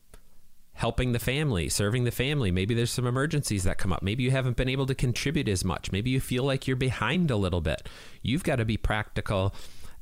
[0.74, 4.02] helping the family, serving the family, maybe there's some emergencies that come up.
[4.02, 5.92] Maybe you haven't been able to contribute as much.
[5.92, 7.88] Maybe you feel like you're behind a little bit.
[8.22, 9.54] You've got to be practical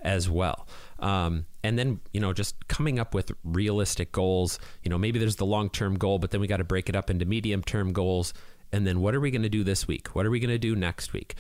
[0.01, 0.67] as well.
[0.99, 4.59] Um, and then, you know, just coming up with realistic goals.
[4.83, 6.95] You know, maybe there's the long term goal, but then we got to break it
[6.95, 8.33] up into medium term goals.
[8.71, 10.09] And then what are we going to do this week?
[10.15, 11.35] What are we going to do next week?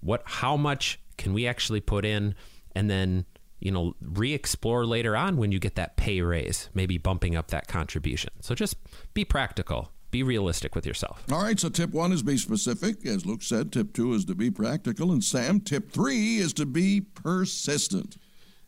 [0.00, 2.34] What, how much can we actually put in?
[2.74, 3.24] And then
[3.62, 7.68] you know, re-explore later on when you get that pay raise, maybe bumping up that
[7.68, 8.32] contribution.
[8.40, 8.76] So just
[9.14, 9.92] be practical.
[10.10, 11.24] Be realistic with yourself.
[11.32, 13.06] All right, so tip one is be specific.
[13.06, 15.12] As Luke said, tip two is to be practical.
[15.12, 18.16] And Sam, tip three is to be persistent.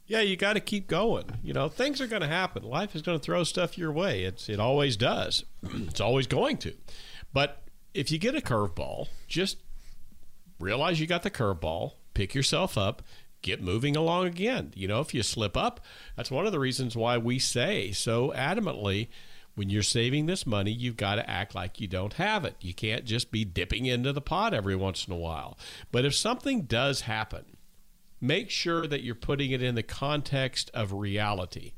[0.06, 1.24] Yeah, you got to keep going.
[1.42, 2.62] You know, things are going to happen.
[2.62, 4.22] Life is going to throw stuff your way.
[4.22, 5.44] It's it always does.
[5.62, 6.72] it's always going to.
[7.32, 9.58] But if you get a curveball, just
[10.60, 13.02] realize you got the curveball, pick yourself up,
[13.44, 14.72] get moving along again.
[14.74, 15.80] You know, if you slip up,
[16.16, 19.08] that's one of the reasons why we say so adamantly
[19.54, 22.56] when you're saving this money, you've got to act like you don't have it.
[22.60, 25.56] You can't just be dipping into the pot every once in a while.
[25.92, 27.44] But if something does happen,
[28.20, 31.72] make sure that you're putting it in the context of reality.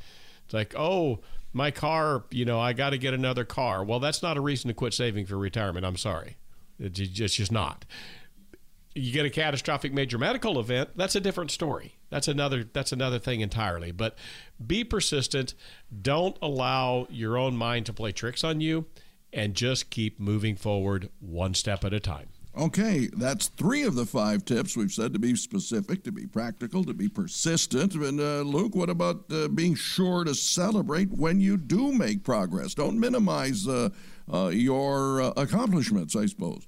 [0.47, 1.21] It's like, oh,
[1.53, 3.85] my car, you know, I got to get another car.
[3.85, 5.85] Well, that's not a reason to quit saving for retirement.
[5.85, 6.37] I'm sorry.
[6.79, 7.85] It's just not
[8.97, 13.19] you get a catastrophic major medical event that's a different story that's another that's another
[13.19, 14.17] thing entirely but
[14.65, 15.55] be persistent
[16.03, 18.87] don't allow your own mind to play tricks on you
[19.33, 22.29] and just keep moving forward one step at a time
[22.59, 26.85] Okay, that's three of the five tips we've said to be specific, to be practical,
[26.85, 27.95] to be persistent.
[27.95, 32.73] And uh, Luke, what about uh, being sure to celebrate when you do make progress?
[32.73, 33.91] Don't minimize uh,
[34.33, 36.67] uh your uh, accomplishments, I suppose.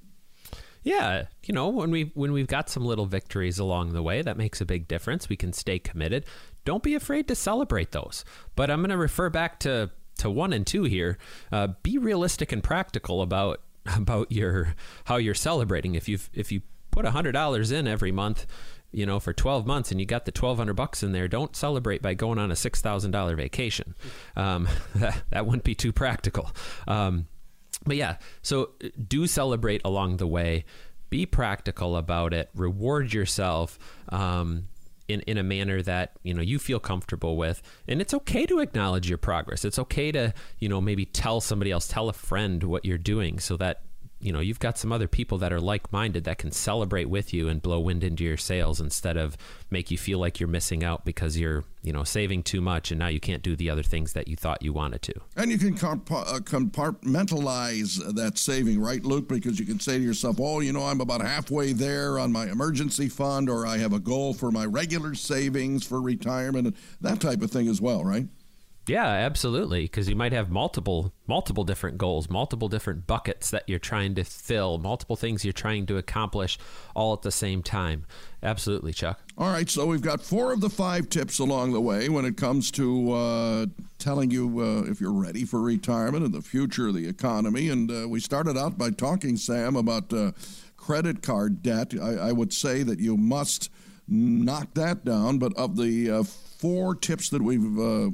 [0.89, 4.39] Yeah, you know, when we when we've got some little victories along the way, that
[4.39, 5.29] makes a big difference.
[5.29, 6.25] We can stay committed.
[6.65, 8.25] Don't be afraid to celebrate those.
[8.57, 11.19] But I'm going to refer back to to one and two here.
[11.53, 13.61] Uh, be realistic and practical about
[13.97, 14.75] about your
[15.05, 15.95] how you're celebrating.
[15.95, 18.47] If you if you put hundred dollars in every month,
[18.91, 22.01] you know, for 12 months and you got the 1200 bucks in there, don't celebrate
[22.01, 23.95] by going on a $6,000 vacation.
[24.37, 26.51] Um, that, that wouldn't be too practical.
[26.87, 27.27] Um,
[27.85, 30.65] but yeah, so uh, do celebrate along the way.
[31.11, 32.51] Be practical about it.
[32.55, 33.79] Reward yourself.
[34.11, 34.69] Um,
[35.09, 38.59] in, in a manner that you know you feel comfortable with and it's okay to
[38.59, 42.63] acknowledge your progress it's okay to you know maybe tell somebody else tell a friend
[42.63, 43.85] what you're doing so that
[44.21, 47.49] you know you've got some other people that are like-minded that can celebrate with you
[47.49, 49.37] and blow wind into your sails instead of
[49.71, 52.99] make you feel like you're missing out because you're you know saving too much and
[52.99, 55.15] now you can't do the other things that you thought you wanted to.
[55.37, 55.97] And you can uh,
[56.41, 59.29] compartmentalize that saving right luke?
[59.29, 62.47] Because you can say to yourself oh you know i'm about halfway there on my
[62.51, 67.21] emergency fund or i have a goal for my regular savings for retirement and that
[67.21, 68.27] type of thing as well right
[68.89, 69.83] yeah, absolutely.
[69.83, 74.25] Because you might have multiple, multiple different goals, multiple different buckets that you're trying to
[74.25, 76.59] fill, multiple things you're trying to accomplish
[76.95, 78.07] all at the same time.
[78.43, 79.21] Absolutely, Chuck.
[79.37, 82.37] All right, so we've got four of the five tips along the way when it
[82.37, 83.67] comes to uh,
[83.99, 87.69] telling you uh, if you're ready for retirement and the future of the economy.
[87.69, 90.33] And uh, we started out by talking, Sam, about uh,
[90.77, 91.95] credit card debt.
[92.01, 93.71] I, I, would say that you must
[94.09, 95.39] knock that down.
[95.39, 98.11] But of the uh, four tips that we've uh,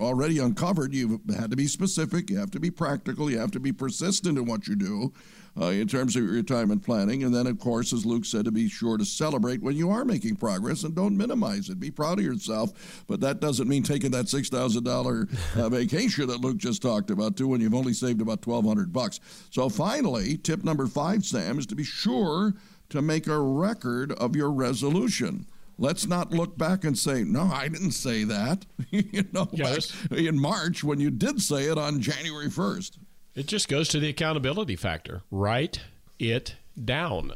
[0.00, 3.60] already uncovered, you've had to be specific, you have to be practical, you have to
[3.60, 5.12] be persistent in what you do
[5.60, 7.22] uh, in terms of your retirement planning.
[7.22, 10.04] And then, of course, as Luke said, to be sure to celebrate when you are
[10.04, 11.78] making progress and don't minimize it.
[11.78, 16.58] Be proud of yourself, but that doesn't mean taking that $6,000 uh, vacation that Luke
[16.58, 19.20] just talked about, too, when you've only saved about 1200 bucks.
[19.50, 22.54] So, finally, tip number five, Sam, is to be sure
[22.90, 25.46] to make a record of your resolution.
[25.78, 28.64] Let's not look back and say, no, I didn't say that.
[28.90, 29.94] you know, yes.
[30.10, 32.98] in March when you did say it on January 1st.
[33.34, 35.22] It just goes to the accountability factor.
[35.30, 35.80] Write
[36.20, 37.32] it down.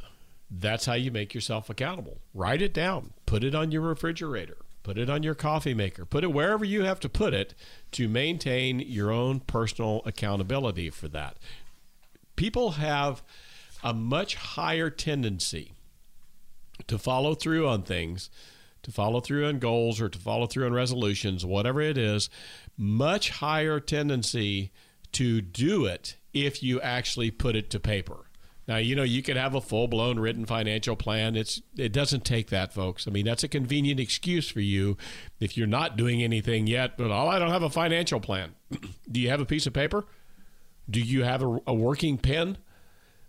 [0.51, 2.19] That's how you make yourself accountable.
[2.33, 3.13] Write it down.
[3.27, 4.57] Put it on your refrigerator.
[4.85, 6.07] Put it on your coffee maker.
[6.07, 7.55] Put it wherever you have to put it
[7.93, 11.37] to maintain your own personal accountability for that.
[12.37, 13.23] People have
[13.83, 15.73] a much higher tendency
[16.87, 18.31] to follow through on things,
[18.83, 22.31] to follow through on goals or to follow through on resolutions, whatever it is,
[22.77, 24.71] much higher tendency
[25.13, 28.29] to do it if you actually put it to paper.
[28.69, 31.37] Now, you know, you can have a full blown written financial plan.
[31.37, 33.09] It's it doesn't take that, folks.
[33.09, 34.99] I mean, that's a convenient excuse for you
[35.41, 38.55] if you're not doing anything yet, but oh, I don't have a financial plan.
[39.11, 40.05] do you have a piece of paper?
[40.89, 42.59] Do you have a, a working pen?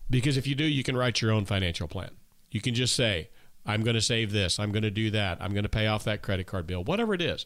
[0.09, 2.11] Because if you do, you can write your own financial plan.
[2.51, 3.29] You can just say,
[3.69, 4.57] I'm going to save this.
[4.57, 5.37] I'm going to do that.
[5.39, 7.45] I'm going to pay off that credit card bill, whatever it is.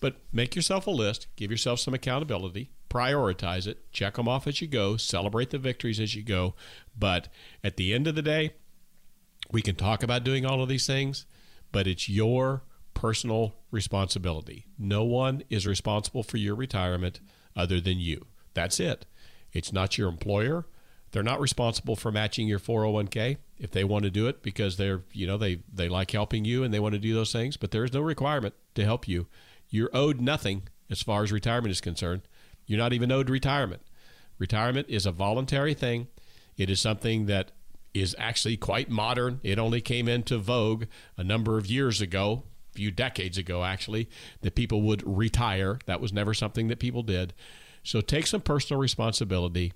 [0.00, 4.60] But make yourself a list, give yourself some accountability, prioritize it, check them off as
[4.60, 6.54] you go, celebrate the victories as you go.
[6.98, 7.28] But
[7.64, 8.52] at the end of the day,
[9.50, 11.24] we can talk about doing all of these things,
[11.72, 14.66] but it's your personal responsibility.
[14.78, 17.18] No one is responsible for your retirement
[17.56, 18.26] other than you.
[18.52, 19.06] That's it.
[19.54, 20.66] It's not your employer.
[21.12, 25.02] They're not responsible for matching your 401k if they want to do it because they're,
[25.12, 27.70] you know, they they like helping you and they want to do those things, but
[27.70, 29.26] there is no requirement to help you.
[29.68, 32.22] You're owed nothing as far as retirement is concerned.
[32.66, 33.82] You're not even owed retirement.
[34.38, 36.08] Retirement is a voluntary thing.
[36.56, 37.52] It is something that
[37.92, 39.40] is actually quite modern.
[39.42, 40.84] It only came into vogue
[41.18, 44.08] a number of years ago, a few decades ago actually,
[44.40, 45.78] that people would retire.
[45.84, 47.34] That was never something that people did.
[47.82, 49.74] So take some personal responsibility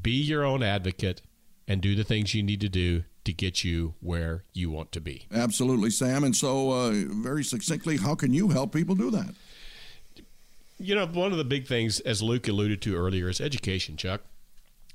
[0.00, 1.22] be your own advocate
[1.66, 5.00] and do the things you need to do to get you where you want to
[5.00, 5.26] be.
[5.32, 6.24] Absolutely, Sam.
[6.24, 9.34] And so, uh, very succinctly, how can you help people do that?
[10.78, 14.22] You know, one of the big things, as Luke alluded to earlier, is education, Chuck.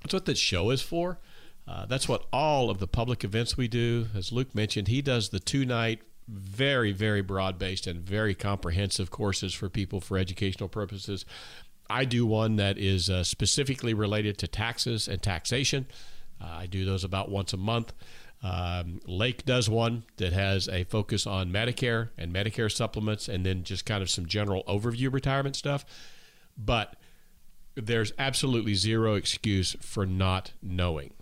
[0.02, 1.20] That's what this show is for.
[1.68, 4.08] Uh, that's what all of the public events we do.
[4.16, 9.12] As Luke mentioned, he does the two night, very, very broad based and very comprehensive
[9.12, 11.26] courses for people for educational purposes.
[11.90, 15.88] I do one that is uh, specifically related to taxes and taxation.
[16.42, 17.94] Uh, I do those about once a month.
[18.42, 23.64] Um, Lake does one that has a focus on Medicare and Medicare supplements, and then
[23.64, 25.84] just kind of some general overview retirement stuff.
[26.58, 26.96] But
[27.76, 31.14] there's absolutely zero excuse for not knowing.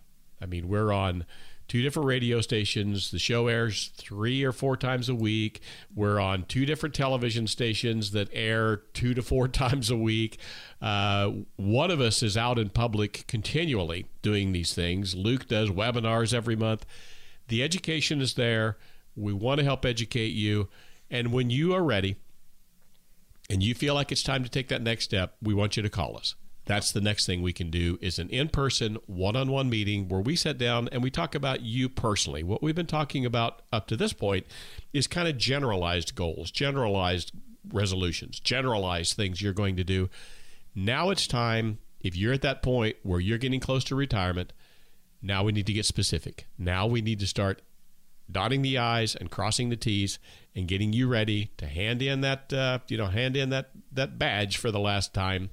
[0.41, 1.25] I mean, we're on
[1.67, 3.12] two different radio stations.
[3.12, 5.62] The show airs three or four times a week.
[5.93, 10.39] We're on two different television stations that air two to four times a week.
[10.82, 15.15] Uh, one of us is out in public continually doing these things.
[15.15, 16.86] Luke does webinars every month.
[17.47, 18.77] The education is there.
[19.15, 20.69] We want to help educate you.
[21.10, 22.17] And when you are ready
[23.49, 25.89] and you feel like it's time to take that next step, we want you to
[25.89, 26.36] call us
[26.67, 30.58] that's the next thing we can do is an in-person one-on-one meeting where we sit
[30.58, 32.43] down and we talk about you personally.
[32.43, 34.45] What we've been talking about up to this point
[34.93, 37.32] is kind of generalized goals generalized
[37.69, 40.10] resolutions generalized things you're going to do.
[40.75, 44.53] Now it's time if you're at that point where you're getting close to retirement
[45.21, 46.45] now we need to get specific.
[46.58, 47.62] Now we need to start
[48.30, 50.19] dotting the i's and crossing the t's
[50.53, 54.20] and getting you ready to hand in that uh, you know hand in that that
[54.20, 55.49] badge for the last time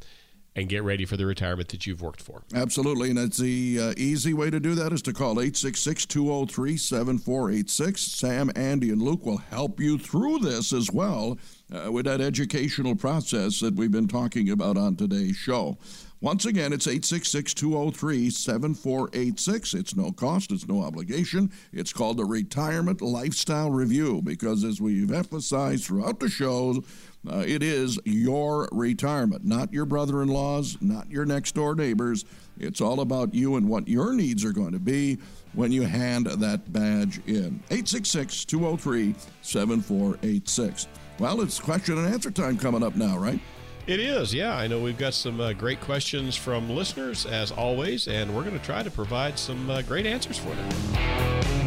[0.56, 2.42] and get ready for the retirement that you've worked for.
[2.54, 3.10] Absolutely.
[3.10, 8.00] And it's the uh, easy way to do that is to call 866 203 7486.
[8.00, 11.38] Sam, Andy, and Luke will help you through this as well
[11.72, 15.76] uh, with that educational process that we've been talking about on today's show.
[16.20, 19.74] Once again, it's 866 203 7486.
[19.74, 21.52] It's no cost, it's no obligation.
[21.70, 26.82] It's called the Retirement Lifestyle Review because, as we've emphasized throughout the show,
[27.30, 32.24] uh, it is your retirement, not your brother in law's, not your next door neighbor's.
[32.58, 35.18] It's all about you and what your needs are going to be
[35.54, 37.60] when you hand that badge in.
[37.70, 40.88] 866 203 7486.
[41.18, 43.40] Well, it's question and answer time coming up now, right?
[43.86, 44.56] It is, yeah.
[44.56, 48.58] I know we've got some uh, great questions from listeners, as always, and we're going
[48.58, 51.63] to try to provide some uh, great answers for them.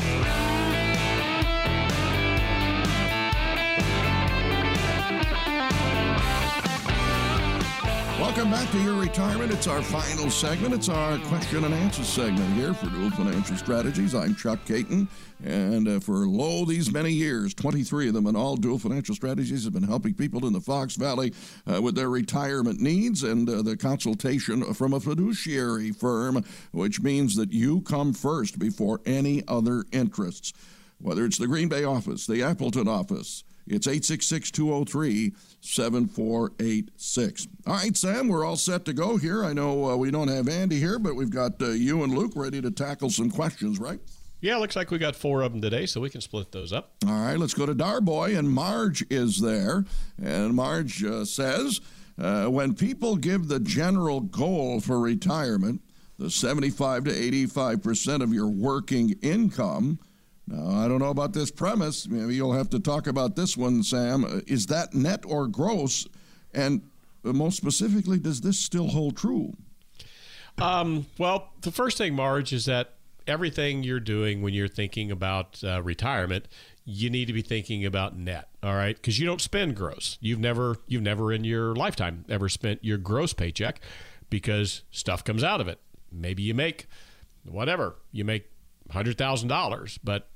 [8.38, 9.52] Welcome back to your retirement.
[9.52, 10.72] It's our final segment.
[10.72, 14.14] It's our question and answer segment here for Duell Financial Strategies.
[14.14, 15.08] I'm Chuck Caton,
[15.44, 19.64] and uh, for lo these many years, 23 of them, and all Duell Financial Strategies
[19.64, 21.34] have been helping people in the Fox Valley
[21.66, 27.36] uh, with their retirement needs and uh, the consultation from a fiduciary firm, which means
[27.38, 30.54] that you come first before any other interests.
[31.00, 35.34] Whether it's the Green Bay office, the Appleton office, it's 866 203
[35.68, 37.48] 7486.
[37.66, 39.44] All right, Sam, we're all set to go here.
[39.44, 42.34] I know uh, we don't have Andy here, but we've got uh, you and Luke
[42.36, 44.00] ready to tackle some questions, right?
[44.40, 46.94] Yeah, looks like we got four of them today, so we can split those up.
[47.06, 49.84] All right, let's go to Darboy, and Marge is there.
[50.22, 51.82] And Marge uh, says
[52.20, 55.82] uh, when people give the general goal for retirement,
[56.20, 60.00] the 75 to 85 percent of your working income,
[60.48, 62.08] now, I don't know about this premise.
[62.08, 64.24] Maybe you'll have to talk about this one, Sam.
[64.24, 66.08] Uh, Is that net or gross?
[66.54, 66.84] And
[67.26, 69.54] uh, most specifically, does this still hold true?
[70.58, 72.94] Um, well, the first thing, Marge, is that
[73.28, 76.48] everything you're doing when you're thinking about uh, retirement,
[76.86, 78.48] you need to be thinking about net.
[78.64, 80.18] All right, because you don't spend gross.
[80.22, 83.82] You've never, you've never in your lifetime ever spent your gross paycheck
[84.30, 85.80] because stuff comes out of it.
[86.10, 86.88] Maybe you make
[87.44, 88.50] whatever you make
[88.92, 90.30] hundred thousand dollars, but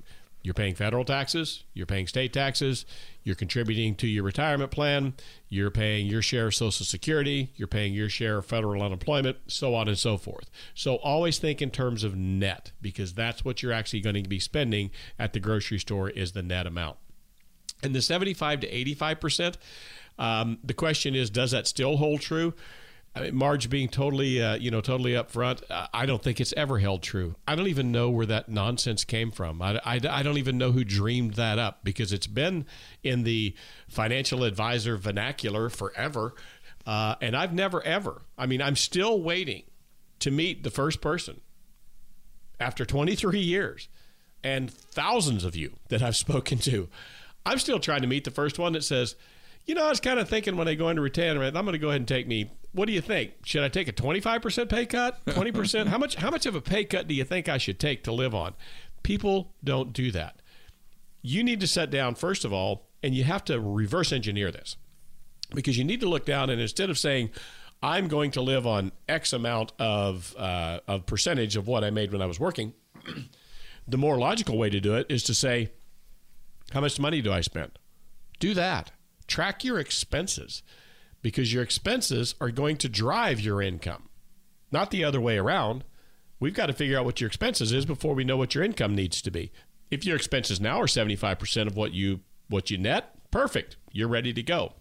[0.43, 2.85] you're paying federal taxes, you're paying state taxes,
[3.23, 5.13] you're contributing to your retirement plan,
[5.49, 9.75] you're paying your share of Social Security, you're paying your share of federal unemployment, so
[9.75, 10.49] on and so forth.
[10.73, 14.39] So always think in terms of net because that's what you're actually going to be
[14.39, 16.97] spending at the grocery store is the net amount.
[17.83, 19.57] And the 75 to 85 percent,
[20.17, 22.53] um, the question is, does that still hold true?
[23.13, 25.61] I mean, Marge being totally, uh, you know, totally upfront,
[25.93, 27.35] I don't think it's ever held true.
[27.45, 29.61] I don't even know where that nonsense came from.
[29.61, 32.65] I, I, I don't even know who dreamed that up because it's been
[33.03, 33.53] in the
[33.89, 36.35] financial advisor vernacular forever.
[36.85, 39.63] Uh, and I've never, ever, I mean, I'm still waiting
[40.19, 41.41] to meet the first person
[42.61, 43.89] after 23 years
[44.41, 46.87] and thousands of you that I've spoken to.
[47.45, 49.15] I'm still trying to meet the first one that says,
[49.65, 51.79] you know, I was kind of thinking when I go into retirement, I'm going to
[51.79, 52.51] go ahead and take me.
[52.73, 53.33] What do you think?
[53.43, 55.23] Should I take a 25% pay cut?
[55.25, 55.87] 20%?
[55.87, 56.15] how much?
[56.15, 58.53] How much of a pay cut do you think I should take to live on?
[59.03, 60.41] People don't do that.
[61.21, 64.77] You need to set down first of all, and you have to reverse engineer this
[65.53, 67.29] because you need to look down and instead of saying,
[67.83, 72.11] "I'm going to live on X amount of uh, of percentage of what I made
[72.11, 72.73] when I was working,"
[73.87, 75.71] the more logical way to do it is to say,
[76.71, 77.77] "How much money do I spend?"
[78.39, 78.91] Do that
[79.31, 80.61] track your expenses
[81.21, 84.09] because your expenses are going to drive your income,
[84.73, 85.85] not the other way around.
[86.41, 88.93] We've got to figure out what your expenses is before we know what your income
[88.93, 89.49] needs to be.
[89.89, 92.19] If your expenses now are 75% of what you
[92.49, 93.77] what you net, perfect.
[93.93, 94.73] You're ready to go.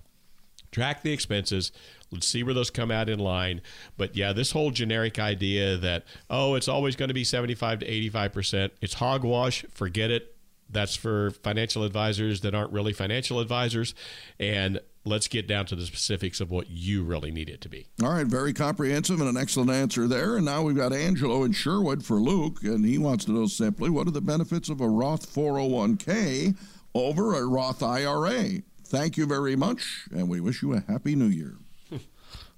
[0.73, 1.71] Track the expenses.
[2.11, 3.61] Let's see where those come out in line.
[3.97, 7.87] But yeah, this whole generic idea that oh, it's always going to be 75 to
[8.11, 9.65] 85%, it's hogwash.
[9.71, 10.35] Forget it
[10.71, 13.95] that's for financial advisors that aren't really financial advisors.
[14.39, 17.87] And let's get down to the specifics of what you really need it to be.
[18.03, 20.37] All right, very comprehensive and an excellent answer there.
[20.37, 23.91] And now we've got Angelo in Sherwood for Luke, and he wants to know simply
[23.91, 26.57] what are the benefits of a Roth 401k
[26.95, 28.63] over a Roth IRA?
[28.85, 31.55] Thank you very much, and we wish you a happy new year.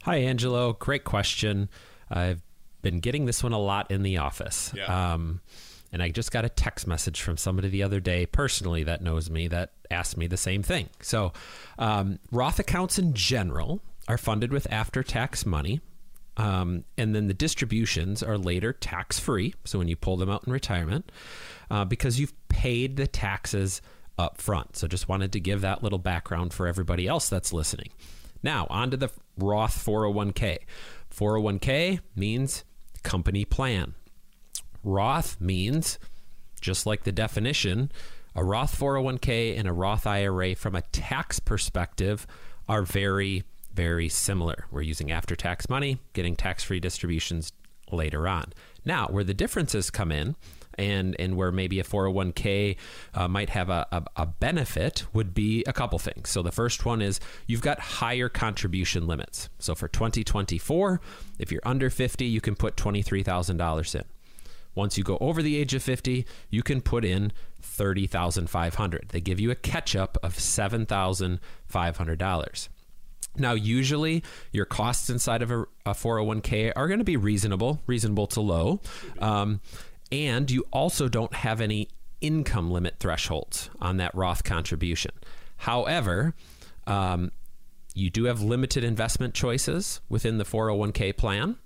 [0.05, 0.73] Hi, Angelo.
[0.73, 1.69] Great question.
[2.11, 2.43] I've
[2.81, 4.73] been getting this one a lot in the office.
[4.75, 5.13] Yeah.
[5.13, 5.41] Um,
[5.93, 9.30] and I just got a text message from somebody the other day, personally, that knows
[9.30, 10.88] me, that asked me the same thing.
[11.03, 11.32] So,
[11.78, 15.80] um, Roth accounts in general are funded with after tax money.
[16.38, 19.55] Um, and then the distributions are later tax free.
[19.64, 21.12] So, when you pull them out in retirement,
[21.70, 23.82] uh, because you've paid the taxes
[24.18, 24.78] up front.
[24.78, 27.90] So, just wanted to give that little background for everybody else that's listening.
[28.43, 30.59] Now, on to the Roth 401k.
[31.14, 32.64] 401k means
[33.03, 33.95] company plan.
[34.85, 35.99] Roth means,
[36.61, 37.91] just like the definition,
[38.35, 42.26] a Roth 401k and a Roth IRA from a tax perspective
[42.68, 44.66] are very, very similar.
[44.70, 47.53] We're using after tax money, getting tax free distributions
[47.91, 48.53] later on.
[48.85, 50.35] Now, where the differences come in,
[50.78, 52.76] and and where maybe a 401k
[53.14, 56.30] uh, might have a, a, a, benefit would be a couple things.
[56.30, 59.49] So the first one is you've got higher contribution limits.
[59.59, 61.01] So for 2024,
[61.39, 64.05] if you're under 50, you can put $23,000 in.
[64.75, 69.09] Once you go over the age of 50, you can put in 30,500.
[69.09, 72.68] They give you a catch up of $7,500.
[73.37, 78.27] Now, usually your costs inside of a, a 401k are going to be reasonable, reasonable
[78.29, 78.81] to low.
[79.20, 79.61] Um,
[80.11, 81.89] and you also don't have any
[82.20, 85.12] income limit thresholds on that Roth contribution.
[85.57, 86.35] However,
[86.87, 87.33] um,
[87.95, 91.57] you do have limited investment choices within the 401k plan.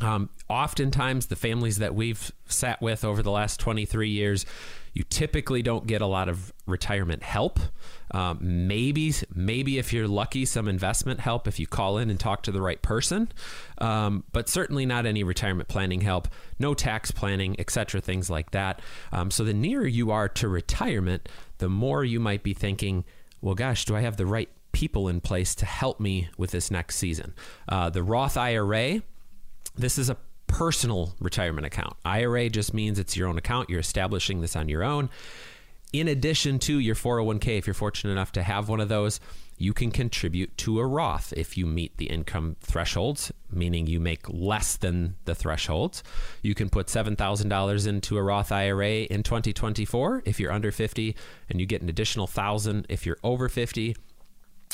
[0.00, 4.44] Um, oftentimes, the families that we've sat with over the last 23 years,
[4.92, 7.58] you typically don't get a lot of retirement help.
[8.12, 12.42] Um, maybe, maybe if you're lucky, some investment help if you call in and talk
[12.42, 13.32] to the right person.
[13.78, 16.28] Um, but certainly not any retirement planning help,
[16.58, 18.00] no tax planning, etc.
[18.00, 18.80] Things like that.
[19.12, 21.28] Um, so the nearer you are to retirement,
[21.58, 23.04] the more you might be thinking,
[23.40, 26.70] well, gosh, do I have the right people in place to help me with this
[26.70, 27.34] next season?
[27.68, 29.02] Uh, the Roth IRA
[29.76, 30.16] this is a
[30.46, 31.96] personal retirement account.
[32.04, 33.68] IRA just means it's your own account.
[33.68, 35.10] You're establishing this on your own.
[35.92, 39.20] In addition to your 401k, if you're fortunate enough to have one of those,
[39.56, 44.28] you can contribute to a Roth if you meet the income thresholds, meaning you make
[44.28, 46.02] less than the thresholds.
[46.42, 51.16] You can put $7,000 into a Roth IRA in 2024 if you're under 50,
[51.48, 53.96] and you get an additional 1000 if you're over 50.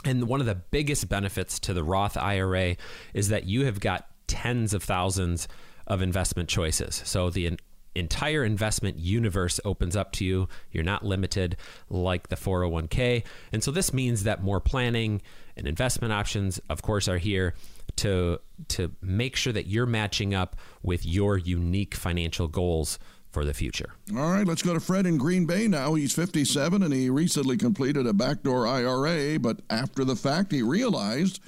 [0.04, 2.76] And one of the biggest benefits to the Roth IRA
[3.14, 5.46] is that you have got tens of thousands
[5.86, 7.02] of investment choices.
[7.04, 7.58] So the
[7.94, 10.48] entire investment universe opens up to you.
[10.70, 11.58] You're not limited
[11.90, 13.24] like the 401k.
[13.52, 15.20] And so this means that more planning
[15.54, 17.54] and investment options, of course, are here
[17.96, 23.52] to to make sure that you're matching up with your unique financial goals for the
[23.52, 23.92] future.
[24.16, 25.92] All right, let's go to Fred in Green Bay now.
[25.92, 31.40] He's 57 and he recently completed a backdoor IRA, but after the fact he realized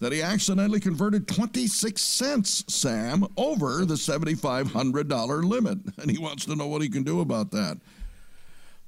[0.00, 5.78] that he accidentally converted 26 cents, Sam, over the $7,500 limit.
[5.98, 7.78] And he wants to know what he can do about that.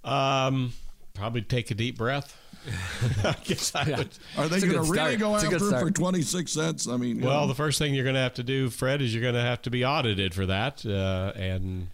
[0.03, 0.73] Um,
[1.15, 2.39] probably take a deep breath.
[3.25, 4.09] I guess I would.
[4.39, 6.89] Are they going to really go it's after him for 26 cents?
[6.89, 7.49] I mean, well, know.
[7.49, 9.63] the first thing you're going to have to do, Fred, is you're going to have
[9.63, 10.87] to be audited for that.
[10.87, 11.89] Uh, and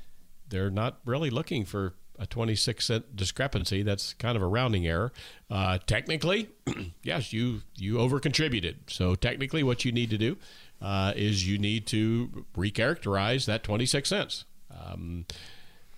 [0.49, 3.83] they're not really looking for a 26 cent discrepancy.
[3.83, 5.13] That's kind of a rounding error.
[5.51, 6.51] Uh, technically,
[7.03, 8.79] yes, you you over contributed.
[8.89, 10.37] So technically, what you need to do
[10.83, 14.45] uh, is you need to recharacterize that 26 cents.
[14.71, 15.27] Um,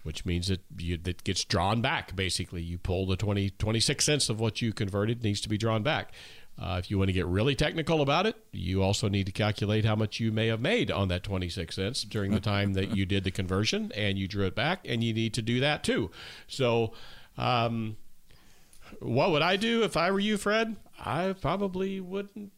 [0.02, 2.16] which means that you, that gets drawn back.
[2.16, 5.82] Basically, you pull the 20, 26 cents of what you converted needs to be drawn
[5.82, 6.12] back.
[6.60, 9.84] Uh, if you want to get really technical about it, you also need to calculate
[9.84, 13.06] how much you may have made on that 26 cents during the time that you
[13.06, 16.10] did the conversion and you drew it back, and you need to do that too.
[16.46, 16.92] So,
[17.38, 17.96] um,
[18.98, 20.76] what would I do if I were you, Fred?
[20.98, 22.52] I probably wouldn't.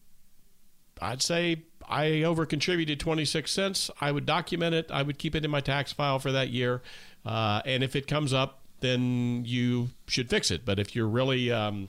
[1.01, 3.89] I'd say I over contributed 26 cents.
[4.01, 4.89] I would document it.
[4.91, 6.81] I would keep it in my tax file for that year.
[7.25, 10.65] Uh, and if it comes up, then you should fix it.
[10.65, 11.87] But if you're really, um,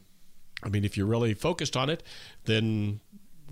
[0.65, 2.03] I mean, if you're really focused on it,
[2.45, 3.01] then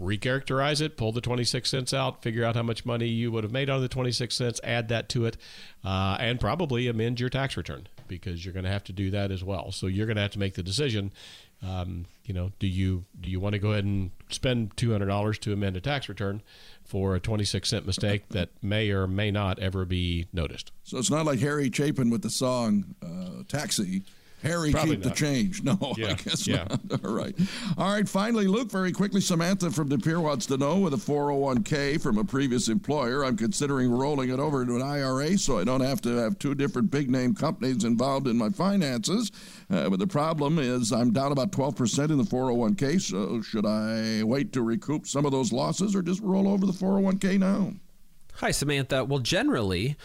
[0.01, 3.53] recharacterize it, pull the 26 cents out, figure out how much money you would have
[3.53, 5.37] made on the 26 cents, add that to it,
[5.85, 9.31] uh, and probably amend your tax return because you're going to have to do that
[9.31, 9.73] as well.
[9.73, 11.13] So you're going to have to make the decision.
[11.63, 15.07] Um, you know, do you do you want to go ahead and spend two hundred
[15.07, 16.43] dollars to amend a tax return
[16.85, 20.73] for a twenty six cent mistake that may or may not ever be noticed?
[20.83, 24.03] So it's not like Harry Chapin with the song uh, "Taxi."
[24.43, 25.15] Harry, Probably keep not.
[25.15, 25.63] the change.
[25.63, 26.11] No, yeah.
[26.11, 26.67] I guess yeah.
[26.69, 27.05] not.
[27.05, 27.35] All right.
[27.79, 28.09] All right.
[28.09, 32.19] Finally, Luke, very quickly, Samantha from De Pere wants to know with a 401k from
[32.19, 36.01] a previous employer, I'm considering rolling it over to an IRA so I don't have
[36.03, 39.31] to have two different big name companies involved in my finances.
[39.71, 43.01] Uh, but the problem is I'm down about 12% in the 401k.
[43.01, 46.73] So should I wait to recoup some of those losses or just roll over the
[46.73, 47.75] 401k now?
[48.37, 49.05] Hi, Samantha.
[49.05, 49.97] Well, generally,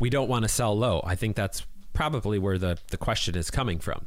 [0.00, 1.00] we don't want to sell low.
[1.04, 1.64] I think that's
[1.96, 4.06] probably where the, the question is coming from.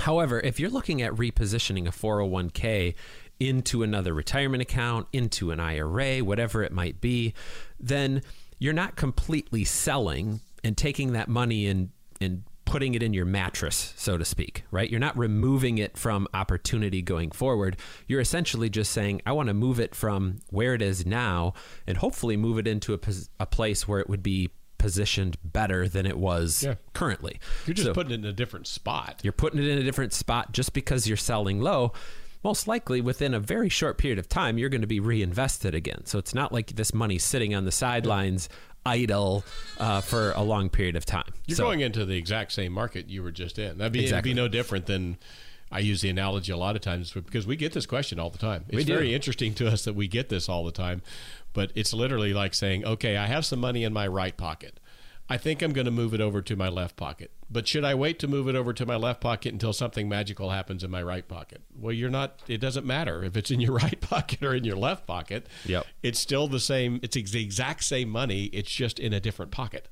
[0.00, 2.94] However, if you're looking at repositioning a 401k
[3.38, 7.32] into another retirement account, into an IRA, whatever it might be,
[7.78, 8.22] then
[8.58, 13.94] you're not completely selling and taking that money and and putting it in your mattress,
[13.96, 14.90] so to speak, right?
[14.90, 17.76] You're not removing it from opportunity going forward.
[18.06, 21.54] You're essentially just saying, I want to move it from where it is now
[21.86, 22.98] and hopefully move it into a,
[23.40, 24.50] a place where it would be
[24.80, 26.74] positioned better than it was yeah.
[26.92, 27.38] currently.
[27.66, 29.20] You're just so putting it in a different spot.
[29.22, 31.92] You're putting it in a different spot just because you're selling low
[32.42, 36.06] most likely within a very short period of time, you're going to be reinvested again.
[36.06, 38.48] So it's not like this money sitting on the sidelines
[38.86, 39.44] idle
[39.78, 41.32] uh, for a long period of time.
[41.46, 43.78] You're so, going into the exact same market you were just in.
[43.78, 44.30] That'd be, exactly.
[44.30, 45.18] be no different than.
[45.72, 48.38] I use the analogy a lot of times because we get this question all the
[48.38, 48.64] time.
[48.70, 51.00] It's very interesting to us that we get this all the time,
[51.52, 54.80] but it's literally like saying, "Okay, I have some money in my right pocket.
[55.30, 57.30] I think I'm going to move it over to my left pocket.
[57.48, 60.50] But should I wait to move it over to my left pocket until something magical
[60.50, 61.62] happens in my right pocket?
[61.78, 62.42] Well, you're not.
[62.48, 65.46] It doesn't matter if it's in your right pocket or in your left pocket.
[65.66, 65.86] Yep.
[66.02, 66.98] It's still the same.
[67.04, 68.46] It's the exact same money.
[68.46, 69.88] It's just in a different pocket.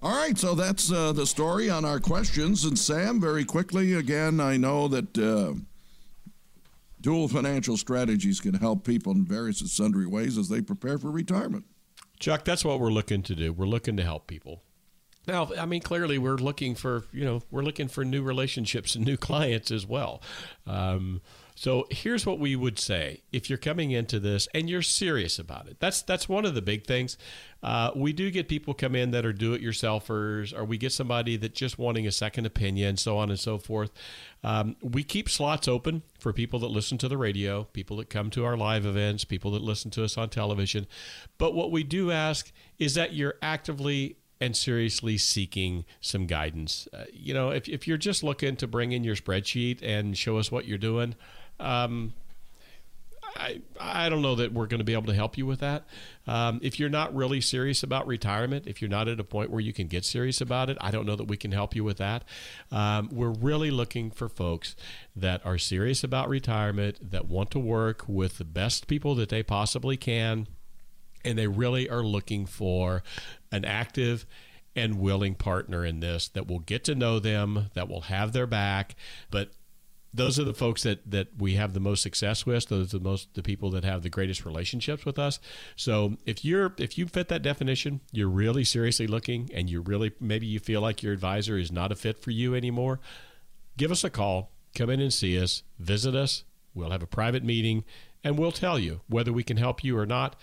[0.00, 2.64] All right, so that's uh, the story on our questions.
[2.64, 5.54] And Sam, very quickly, again, I know that uh,
[7.04, 11.10] Duell financial strategies can help people in various and sundry ways as they prepare for
[11.10, 11.66] retirement.
[12.18, 13.52] Chuck, that's what we're looking to do.
[13.52, 14.62] We're looking to help people.
[15.26, 19.04] Now, I mean, clearly, we're looking for you know we're looking for new relationships and
[19.04, 20.22] new clients as well.
[20.66, 21.20] Um,
[21.54, 25.68] so here's what we would say if you're coming into this and you're serious about
[25.68, 25.78] it.
[25.78, 27.16] That's that's one of the big things.
[27.62, 31.54] Uh, we do get people come in that are do-it-yourselfers, or we get somebody that
[31.54, 33.90] just wanting a second opinion, so on and so forth.
[34.42, 38.30] Um, we keep slots open for people that listen to the radio, people that come
[38.30, 40.86] to our live events, people that listen to us on television.
[41.38, 46.86] But what we do ask is that you're actively and seriously seeking some guidance.
[46.92, 50.36] Uh, you know, if, if you're just looking to bring in your spreadsheet and show
[50.36, 51.14] us what you're doing,
[51.60, 52.14] um,
[53.36, 55.84] I, I don't know that we're going to be able to help you with that.
[56.26, 59.60] Um, if you're not really serious about retirement, if you're not at a point where
[59.60, 61.98] you can get serious about it, I don't know that we can help you with
[61.98, 62.24] that.
[62.70, 64.76] Um, we're really looking for folks
[65.16, 69.42] that are serious about retirement, that want to work with the best people that they
[69.42, 70.46] possibly can,
[71.24, 73.02] and they really are looking for
[73.50, 74.26] an active
[74.76, 78.46] and willing partner in this that will get to know them, that will have their
[78.46, 78.94] back,
[79.30, 79.50] but
[80.14, 82.68] those are the folks that that we have the most success with.
[82.68, 85.40] Those are the most the people that have the greatest relationships with us.
[85.76, 90.12] So if you're if you fit that definition, you're really seriously looking, and you really
[90.20, 93.00] maybe you feel like your advisor is not a fit for you anymore.
[93.76, 94.52] Give us a call.
[94.74, 95.64] Come in and see us.
[95.78, 96.44] Visit us.
[96.74, 97.84] We'll have a private meeting,
[98.22, 100.36] and we'll tell you whether we can help you or not.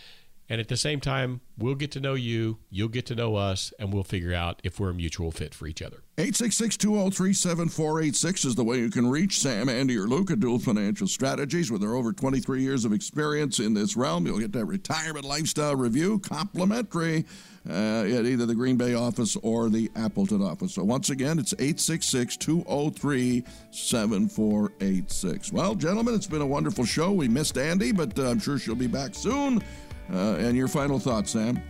[0.51, 3.71] And at the same time, we'll get to know you, you'll get to know us,
[3.79, 6.03] and we'll figure out if we're a mutual fit for each other.
[6.17, 11.07] 866 203 7486 is the way you can reach Sam, Andy, or Luca, Duell Financial
[11.07, 11.71] Strategies.
[11.71, 15.77] With their over 23 years of experience in this realm, you'll get that retirement lifestyle
[15.77, 17.23] review complimentary
[17.69, 20.73] uh, at either the Green Bay office or the Appleton office.
[20.73, 25.53] So once again, it's 866 203 7486.
[25.53, 27.13] Well, gentlemen, it's been a wonderful show.
[27.13, 29.63] We missed Andy, but uh, I'm sure she'll be back soon.
[30.11, 31.61] Uh, and your final thoughts, Sam?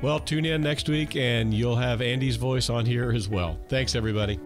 [0.00, 3.58] Well, tune in next week and you'll have Andy's voice on here as well.
[3.68, 4.38] Thanks, everybody.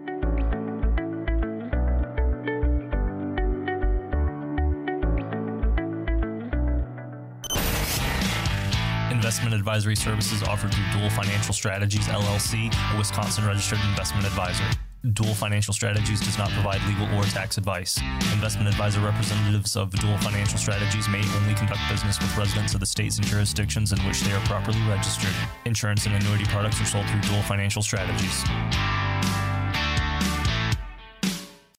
[9.11, 14.65] Investment advisory services offered through Duell Financial Strategies LLC, a Wisconsin registered investment advisor.
[15.11, 17.99] Duell Financial Strategies does not provide legal or tax advice.
[18.31, 22.85] Investment advisor representatives of Duell Financial Strategies may only conduct business with residents of the
[22.85, 25.35] states and jurisdictions in which they are properly registered.
[25.65, 28.45] Insurance and annuity products are sold through Duell Financial Strategies.